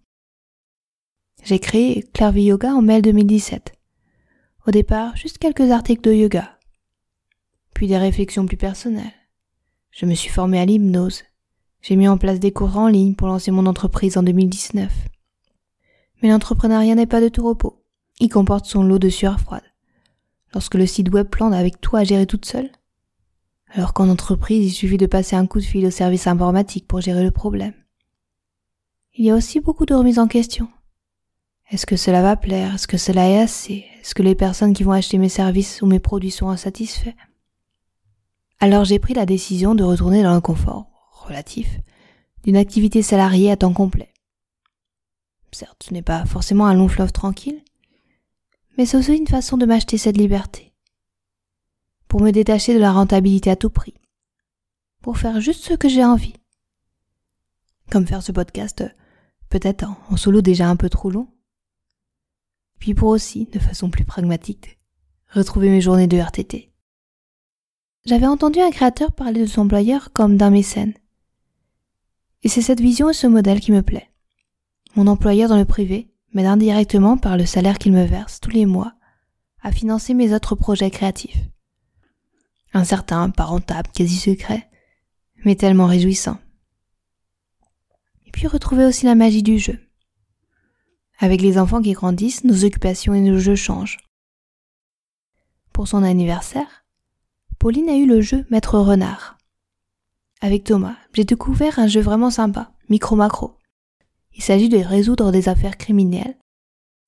J'ai 1.42 1.58
créé 1.58 2.02
Clairvy 2.12 2.44
Yoga 2.44 2.72
en 2.72 2.82
mai 2.82 3.02
2017. 3.02 3.72
Au 4.66 4.70
départ, 4.70 5.16
juste 5.16 5.38
quelques 5.38 5.70
articles 5.70 6.02
de 6.02 6.12
yoga. 6.12 6.59
Des 7.86 7.96
réflexions 7.96 8.44
plus 8.44 8.58
personnelles. 8.58 9.12
Je 9.90 10.04
me 10.04 10.14
suis 10.14 10.28
formé 10.28 10.60
à 10.60 10.66
l'hypnose. 10.66 11.22
J'ai 11.80 11.96
mis 11.96 12.08
en 12.08 12.18
place 12.18 12.38
des 12.38 12.52
cours 12.52 12.76
en 12.76 12.88
ligne 12.88 13.14
pour 13.14 13.26
lancer 13.26 13.50
mon 13.50 13.64
entreprise 13.64 14.18
en 14.18 14.22
2019. 14.22 14.92
Mais 16.22 16.28
l'entrepreneuriat 16.28 16.94
n'est 16.94 17.06
pas 17.06 17.22
de 17.22 17.28
tout 17.28 17.42
repos. 17.42 17.82
Il 18.20 18.28
comporte 18.28 18.66
son 18.66 18.82
lot 18.82 18.98
de 18.98 19.08
sueur 19.08 19.40
froide. 19.40 19.64
Lorsque 20.52 20.74
le 20.74 20.86
site 20.86 21.08
web 21.12 21.28
plante 21.28 21.54
avec 21.54 21.80
tout 21.80 21.96
à 21.96 22.04
gérer 22.04 22.26
toute 22.26 22.44
seule, 22.44 22.70
alors 23.70 23.94
qu'en 23.94 24.10
entreprise, 24.10 24.66
il 24.66 24.74
suffit 24.74 24.98
de 24.98 25.06
passer 25.06 25.34
un 25.34 25.46
coup 25.46 25.58
de 25.58 25.64
fil 25.64 25.86
au 25.86 25.90
service 25.90 26.26
informatique 26.26 26.86
pour 26.86 27.00
gérer 27.00 27.24
le 27.24 27.30
problème. 27.30 27.74
Il 29.14 29.24
y 29.24 29.30
a 29.30 29.34
aussi 29.34 29.58
beaucoup 29.58 29.86
de 29.86 29.94
remises 29.94 30.18
en 30.18 30.28
question, 30.28 30.68
Est-ce 31.70 31.86
que 31.86 31.96
cela 31.96 32.20
va 32.20 32.36
plaire? 32.36 32.74
Est-ce 32.74 32.86
que 32.86 32.98
cela 32.98 33.28
est 33.28 33.38
assez? 33.38 33.86
Est-ce 34.00 34.14
que 34.14 34.22
les 34.22 34.34
personnes 34.34 34.74
qui 34.74 34.82
vont 34.82 34.92
acheter 34.92 35.18
mes 35.18 35.28
services 35.30 35.80
ou 35.82 35.86
mes 35.86 36.00
produits 36.00 36.30
seront 36.30 36.50
insatisfaits? 36.50 37.14
Alors 38.62 38.84
j'ai 38.84 38.98
pris 38.98 39.14
la 39.14 39.24
décision 39.24 39.74
de 39.74 39.82
retourner 39.82 40.22
dans 40.22 40.34
le 40.34 40.42
confort 40.42 40.86
relatif 41.12 41.80
d'une 42.44 42.56
activité 42.56 43.02
salariée 43.02 43.50
à 43.50 43.56
temps 43.56 43.72
complet. 43.72 44.12
Certes, 45.50 45.84
ce 45.88 45.94
n'est 45.94 46.02
pas 46.02 46.26
forcément 46.26 46.66
un 46.66 46.74
long 46.74 46.88
fleuve 46.88 47.10
tranquille, 47.10 47.62
mais 48.76 48.84
c'est 48.84 48.98
aussi 48.98 49.16
une 49.16 49.26
façon 49.26 49.56
de 49.56 49.64
m'acheter 49.64 49.96
cette 49.96 50.18
liberté. 50.18 50.74
Pour 52.06 52.20
me 52.20 52.32
détacher 52.32 52.74
de 52.74 52.78
la 52.78 52.92
rentabilité 52.92 53.50
à 53.50 53.56
tout 53.56 53.70
prix. 53.70 53.94
Pour 55.00 55.16
faire 55.16 55.40
juste 55.40 55.64
ce 55.64 55.74
que 55.74 55.88
j'ai 55.88 56.04
envie. 56.04 56.34
Comme 57.90 58.06
faire 58.06 58.22
ce 58.22 58.32
podcast, 58.32 58.84
peut-être 59.48 59.86
en 60.10 60.16
solo 60.18 60.42
déjà 60.42 60.68
un 60.68 60.76
peu 60.76 60.90
trop 60.90 61.10
long. 61.10 61.28
Puis 62.78 62.94
pour 62.94 63.08
aussi, 63.08 63.46
de 63.46 63.58
façon 63.58 63.88
plus 63.88 64.04
pragmatique, 64.04 64.78
retrouver 65.28 65.70
mes 65.70 65.80
journées 65.80 66.06
de 66.06 66.18
RTT. 66.18 66.69
J'avais 68.06 68.26
entendu 68.26 68.60
un 68.60 68.70
créateur 68.70 69.12
parler 69.12 69.40
de 69.40 69.46
son 69.46 69.62
employeur 69.62 70.12
comme 70.12 70.36
d'un 70.36 70.50
mécène. 70.50 70.94
Et 72.42 72.48
c'est 72.48 72.62
cette 72.62 72.80
vision 72.80 73.10
et 73.10 73.14
ce 73.14 73.26
modèle 73.26 73.60
qui 73.60 73.72
me 73.72 73.82
plaît. 73.82 74.10
Mon 74.96 75.06
employeur 75.06 75.50
dans 75.50 75.58
le 75.58 75.66
privé 75.66 76.10
m'aide 76.32 76.46
indirectement 76.46 77.18
par 77.18 77.36
le 77.36 77.44
salaire 77.44 77.78
qu'il 77.78 77.92
me 77.92 78.04
verse 78.04 78.40
tous 78.40 78.50
les 78.50 78.64
mois 78.64 78.94
à 79.62 79.70
financer 79.70 80.14
mes 80.14 80.32
autres 80.34 80.54
projets 80.54 80.90
créatifs. 80.90 81.36
Un 82.72 82.84
certain, 82.84 83.28
pas 83.28 83.44
rentable, 83.44 83.90
quasi 83.92 84.16
secret, 84.16 84.70
mais 85.44 85.54
tellement 85.54 85.86
réjouissant. 85.86 86.38
Et 88.26 88.30
puis 88.30 88.46
retrouver 88.46 88.86
aussi 88.86 89.04
la 89.04 89.14
magie 89.14 89.42
du 89.42 89.58
jeu. 89.58 89.78
Avec 91.18 91.42
les 91.42 91.58
enfants 91.58 91.82
qui 91.82 91.92
grandissent, 91.92 92.44
nos 92.44 92.64
occupations 92.64 93.12
et 93.12 93.20
nos 93.20 93.38
jeux 93.38 93.56
changent. 93.56 93.98
Pour 95.72 95.88
son 95.88 96.02
anniversaire, 96.02 96.79
Pauline 97.60 97.90
a 97.90 97.96
eu 97.96 98.06
le 98.06 98.22
jeu 98.22 98.46
Maître 98.48 98.78
Renard. 98.78 99.36
Avec 100.40 100.64
Thomas, 100.64 100.96
j'ai 101.12 101.24
découvert 101.24 101.78
un 101.78 101.88
jeu 101.88 102.00
vraiment 102.00 102.30
sympa, 102.30 102.72
micro-macro. 102.88 103.52
Il 104.34 104.42
s'agit 104.42 104.70
de 104.70 104.78
résoudre 104.78 105.30
des 105.30 105.50
affaires 105.50 105.76
criminelles 105.76 106.38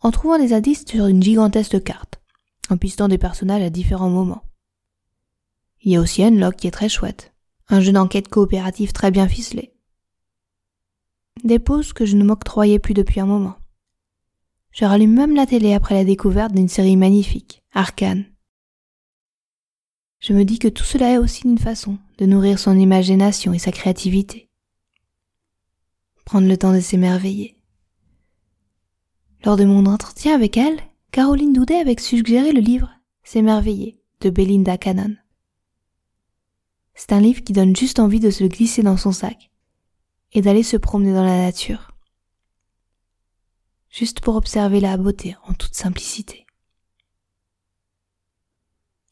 en 0.01 0.11
trouvant 0.11 0.38
des 0.38 0.53
indices 0.53 0.85
sur 0.87 1.07
une 1.07 1.23
gigantesque 1.23 1.83
carte, 1.83 2.21
en 2.69 2.77
pistant 2.77 3.09
des 3.09 3.17
personnages 3.17 3.62
à 3.62 3.71
différents 3.71 4.11
moments. 4.11 4.43
Il 5.81 5.93
y 5.93 5.97
a 5.97 6.01
aussi 6.03 6.23
Unlock 6.23 6.57
qui 6.57 6.67
est 6.67 6.71
très 6.71 6.91
chouette, 6.91 7.33
un 7.71 7.81
jeu 7.81 7.93
d'enquête 7.93 8.29
coopératif 8.29 8.93
très 8.93 9.11
bien 9.11 9.29
ficelé. 9.29 9.73
Des 11.45 11.61
pauses 11.61 11.95
que 11.95 12.05
je 12.05 12.15
ne 12.15 12.25
m'octroyais 12.25 12.79
plus 12.79 12.93
depuis 12.93 13.21
un 13.21 13.27
moment. 13.27 13.57
Je 14.71 14.85
rallume 14.85 15.15
même 15.15 15.35
la 15.35 15.47
télé 15.47 15.73
après 15.73 15.95
la 15.95 16.05
découverte 16.05 16.53
d'une 16.53 16.69
série 16.69 16.99
magnifique, 16.99 17.62
Arcane. 17.73 18.27
Je 20.23 20.33
me 20.33 20.45
dis 20.45 20.61
que 20.61 20.69
tout 20.69 20.85
cela 20.85 21.15
est 21.15 21.19
aussi 21.19 21.43
une 21.49 21.59
façon 21.59 21.99
de 22.19 22.27
nourrir 22.27 22.61
son 22.61 22.79
imagination 22.79 23.53
et 23.53 23.59
sa 23.59 23.73
créativité. 23.73 24.49
Prendre 26.25 26.47
le 26.47 26.57
temps 26.57 26.73
de 26.73 26.79
s'émerveiller. 26.79 27.59
Lors 29.45 29.57
de 29.57 29.65
mon 29.65 29.85
entretien 29.85 30.33
avec 30.33 30.57
elle, 30.57 30.79
Caroline 31.11 31.53
Doudet 31.53 31.81
avait 31.81 32.01
suggéré 32.01 32.53
le 32.53 32.61
livre 32.61 32.89
S'émerveiller 33.25 34.01
de 34.21 34.31
Belinda 34.31 34.79
Cannon. 34.79 35.17
C'est 36.95 37.13
un 37.13 37.21
livre 37.21 37.43
qui 37.43 37.53
donne 37.53 37.75
juste 37.75 37.99
envie 37.99 38.21
de 38.21 38.31
se 38.31 38.45
glisser 38.45 38.85
dans 38.85 38.97
son 38.97 39.11
sac 39.11 39.51
et 40.31 40.41
d'aller 40.41 40.63
se 40.63 40.77
promener 40.77 41.13
dans 41.13 41.25
la 41.25 41.39
nature. 41.39 41.97
Juste 43.91 44.21
pour 44.21 44.37
observer 44.37 44.79
la 44.79 44.97
beauté 44.97 45.35
en 45.49 45.53
toute 45.53 45.75
simplicité. 45.75 46.47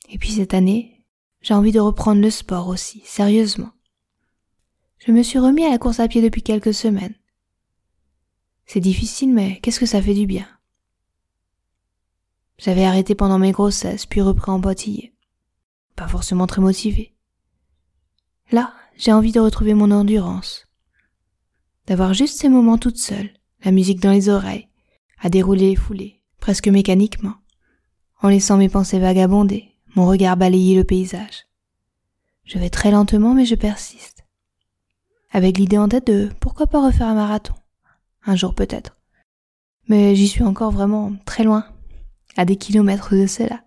Et 0.09 0.19
puis 0.19 0.31
cette 0.31 0.55
année, 0.55 1.00
j'ai 1.41 1.55
envie 1.55 1.73
de 1.73 1.81
reprendre 1.81 2.21
le 2.21 2.31
sport 2.31 2.69
aussi, 2.69 3.03
sérieusement. 3.05 3.71
Je 4.99 5.13
me 5.13 5.23
suis 5.23 5.39
remis 5.39 5.65
à 5.65 5.71
la 5.71 5.79
course 5.79 6.01
à 6.01 6.09
pied 6.09 6.21
depuis 6.21 6.43
quelques 6.43 6.75
semaines. 6.75 7.15
C'est 8.67 8.81
difficile, 8.81 9.33
mais 9.33 9.59
qu'est-ce 9.61 9.81
que 9.81 9.87
ça 9.87 10.03
fait 10.03 10.15
du 10.15 10.27
bien? 10.27 10.47
J'avais 12.59 12.85
arrêté 12.85 13.15
pendant 13.15 13.39
mes 13.39 13.53
grossesses, 13.53 14.05
puis 14.05 14.21
repris 14.21 14.51
en 14.51 14.59
boitiller. 14.59 15.15
Pas 15.97 16.07
forcément 16.07 16.47
très 16.47 16.61
motivé. 16.61 17.15
Là, 18.53 18.75
j'ai 18.97 19.13
envie 19.13 19.33
de 19.33 19.41
retrouver 19.41 19.73
mon 19.73 19.91
endurance. 19.91 20.69
D'avoir 21.87 22.13
juste 22.13 22.39
ces 22.39 22.51
moments 22.51 22.77
toute 22.79 22.99
seule, 22.99 23.31
la 23.65 23.71
musique 23.71 24.01
dans 24.01 24.13
les 24.13 24.29
oreilles, 24.29 24.69
à 25.19 25.31
dérouler 25.31 25.71
les 25.71 25.77
foulées, 25.77 26.23
presque 26.39 26.69
mécaniquement, 26.69 27.35
en 28.21 28.29
laissant 28.29 28.59
mes 28.59 28.69
pensées 28.69 28.99
vagabonder, 28.99 29.70
mon 29.97 30.07
regard 30.07 30.37
balayait 30.37 30.77
le 30.77 30.85
paysage. 30.85 31.47
Je 32.45 32.59
vais 32.59 32.71
très 32.71 32.91
lentement, 32.91 33.35
mais 33.35 33.45
je 33.45 33.55
persiste. 33.55 34.25
Avec 35.33 35.59
l'idée 35.59 35.79
en 35.79 35.89
tête 35.89 36.07
de 36.07 36.29
pourquoi 36.41 36.67
pas 36.67 36.85
refaire 36.85 37.09
un 37.09 37.15
marathon. 37.15 37.55
Un 38.25 38.37
jour 38.37 38.55
peut-être. 38.55 38.97
Mais 39.89 40.15
j'y 40.15 40.29
suis 40.29 40.45
encore 40.45 40.71
vraiment 40.71 41.13
très 41.25 41.45
loin, 41.45 41.65
à 42.37 42.45
des 42.45 42.57
kilomètres 42.57 43.15
de 43.15 43.27
cela. 43.27 43.63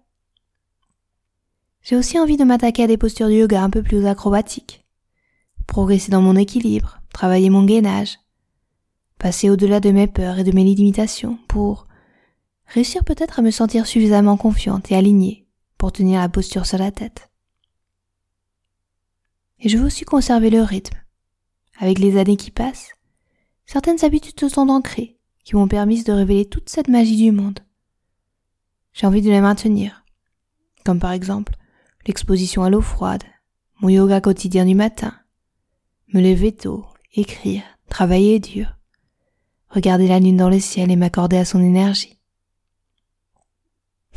J'ai 1.82 1.98
aussi 1.98 2.20
envie 2.20 2.38
de 2.38 2.46
m'attaquer 2.46 2.84
à 2.84 2.88
des 2.88 2.98
postures 2.98 3.28
de 3.28 3.34
yoga 3.34 3.62
un 3.62 3.70
peu 3.70 3.84
plus 3.84 4.06
acrobatiques. 4.06 4.86
Progresser 5.68 6.12
dans 6.12 6.22
mon 6.22 6.36
équilibre, 6.36 7.00
travailler 7.14 7.50
mon 7.50 7.64
gainage, 7.64 8.20
passer 9.18 9.50
au-delà 9.50 9.80
de 9.80 9.92
mes 9.92 10.08
peurs 10.08 10.40
et 10.40 10.44
de 10.44 10.52
mes 10.52 10.64
limitations 10.64 11.38
pour 11.48 11.88
réussir 12.68 13.04
peut-être 13.04 13.40
à 13.40 13.42
me 13.42 13.52
sentir 13.52 13.86
suffisamment 13.86 14.38
confiante 14.38 14.92
et 14.92 14.96
alignée 14.96 15.43
pour 15.84 15.92
tenir 15.92 16.22
la 16.22 16.30
posture 16.30 16.66
sur 16.66 16.78
la 16.78 16.94
tête. 16.94 17.30
Et 19.60 19.68
je 19.68 19.78
veux 19.78 19.86
aussi 19.86 20.06
conserver 20.06 20.50
le 20.50 20.62
rythme. 20.62 20.96
Avec 21.78 22.00
les 22.00 22.18
années 22.18 22.38
qui 22.38 22.52
passent, 22.52 22.94
certaines 23.66 24.02
habitudes 24.06 24.40
se 24.40 24.48
sont 24.48 24.70
ancrées, 24.70 25.20
qui 25.44 25.58
m'ont 25.58 25.68
permis 25.68 26.02
de 26.06 26.14
révéler 26.14 26.46
toute 26.46 26.70
cette 26.70 26.88
magie 26.88 27.18
du 27.18 27.34
monde. 27.34 27.60
J'ai 28.94 29.08
envie 29.08 29.22
de 29.22 29.30
les 29.30 29.42
maintenir, 29.42 30.06
comme 30.86 31.00
par 31.00 31.12
exemple 31.12 31.54
l'exposition 32.08 32.64
à 32.64 32.70
l'eau 32.70 32.80
froide, 32.80 33.24
mon 33.82 33.90
yoga 33.90 34.22
quotidien 34.22 34.64
du 34.64 34.76
matin, 34.76 35.14
me 36.14 36.22
lever 36.22 36.54
tôt, 36.56 36.86
écrire, 37.14 37.64
travailler 37.90 38.40
dur, 38.40 38.78
regarder 39.68 40.08
la 40.08 40.22
lune 40.22 40.38
dans 40.38 40.50
le 40.50 40.62
ciel 40.62 40.92
et 40.92 40.96
m'accorder 40.96 41.36
à 41.36 41.44
son 41.44 41.62
énergie. 41.62 42.22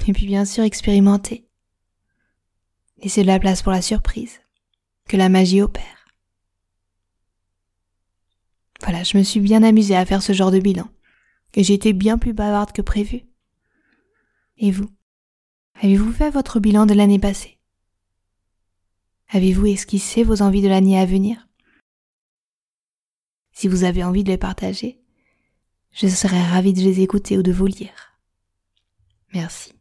Et 0.06 0.12
puis 0.12 0.26
bien 0.26 0.44
sûr 0.44 0.62
expérimenter, 0.62 1.45
Laissez 3.02 3.22
de 3.22 3.26
la 3.26 3.38
place 3.38 3.62
pour 3.62 3.72
la 3.72 3.82
surprise, 3.82 4.40
que 5.08 5.16
la 5.16 5.28
magie 5.28 5.62
opère. 5.62 6.08
Voilà, 8.80 9.02
je 9.02 9.16
me 9.16 9.22
suis 9.22 9.40
bien 9.40 9.62
amusée 9.62 9.96
à 9.96 10.06
faire 10.06 10.22
ce 10.22 10.32
genre 10.32 10.50
de 10.50 10.60
bilan, 10.60 10.88
et 11.54 11.62
j'ai 11.62 11.74
été 11.74 11.92
bien 11.92 12.18
plus 12.18 12.32
bavarde 12.32 12.72
que 12.72 12.82
prévu. 12.82 13.22
Et 14.58 14.70
vous? 14.70 14.90
Avez-vous 15.82 16.12
fait 16.12 16.30
votre 16.30 16.58
bilan 16.58 16.86
de 16.86 16.94
l'année 16.94 17.18
passée? 17.18 17.58
Avez-vous 19.28 19.66
esquissé 19.66 20.24
vos 20.24 20.40
envies 20.40 20.62
de 20.62 20.68
l'année 20.68 20.98
à 20.98 21.04
venir? 21.04 21.48
Si 23.52 23.68
vous 23.68 23.84
avez 23.84 24.04
envie 24.04 24.24
de 24.24 24.30
les 24.30 24.38
partager, 24.38 25.02
je 25.92 26.08
serais 26.08 26.42
ravie 26.42 26.72
de 26.72 26.80
les 26.80 27.00
écouter 27.00 27.36
ou 27.36 27.42
de 27.42 27.52
vous 27.52 27.66
lire. 27.66 28.18
Merci. 29.32 29.75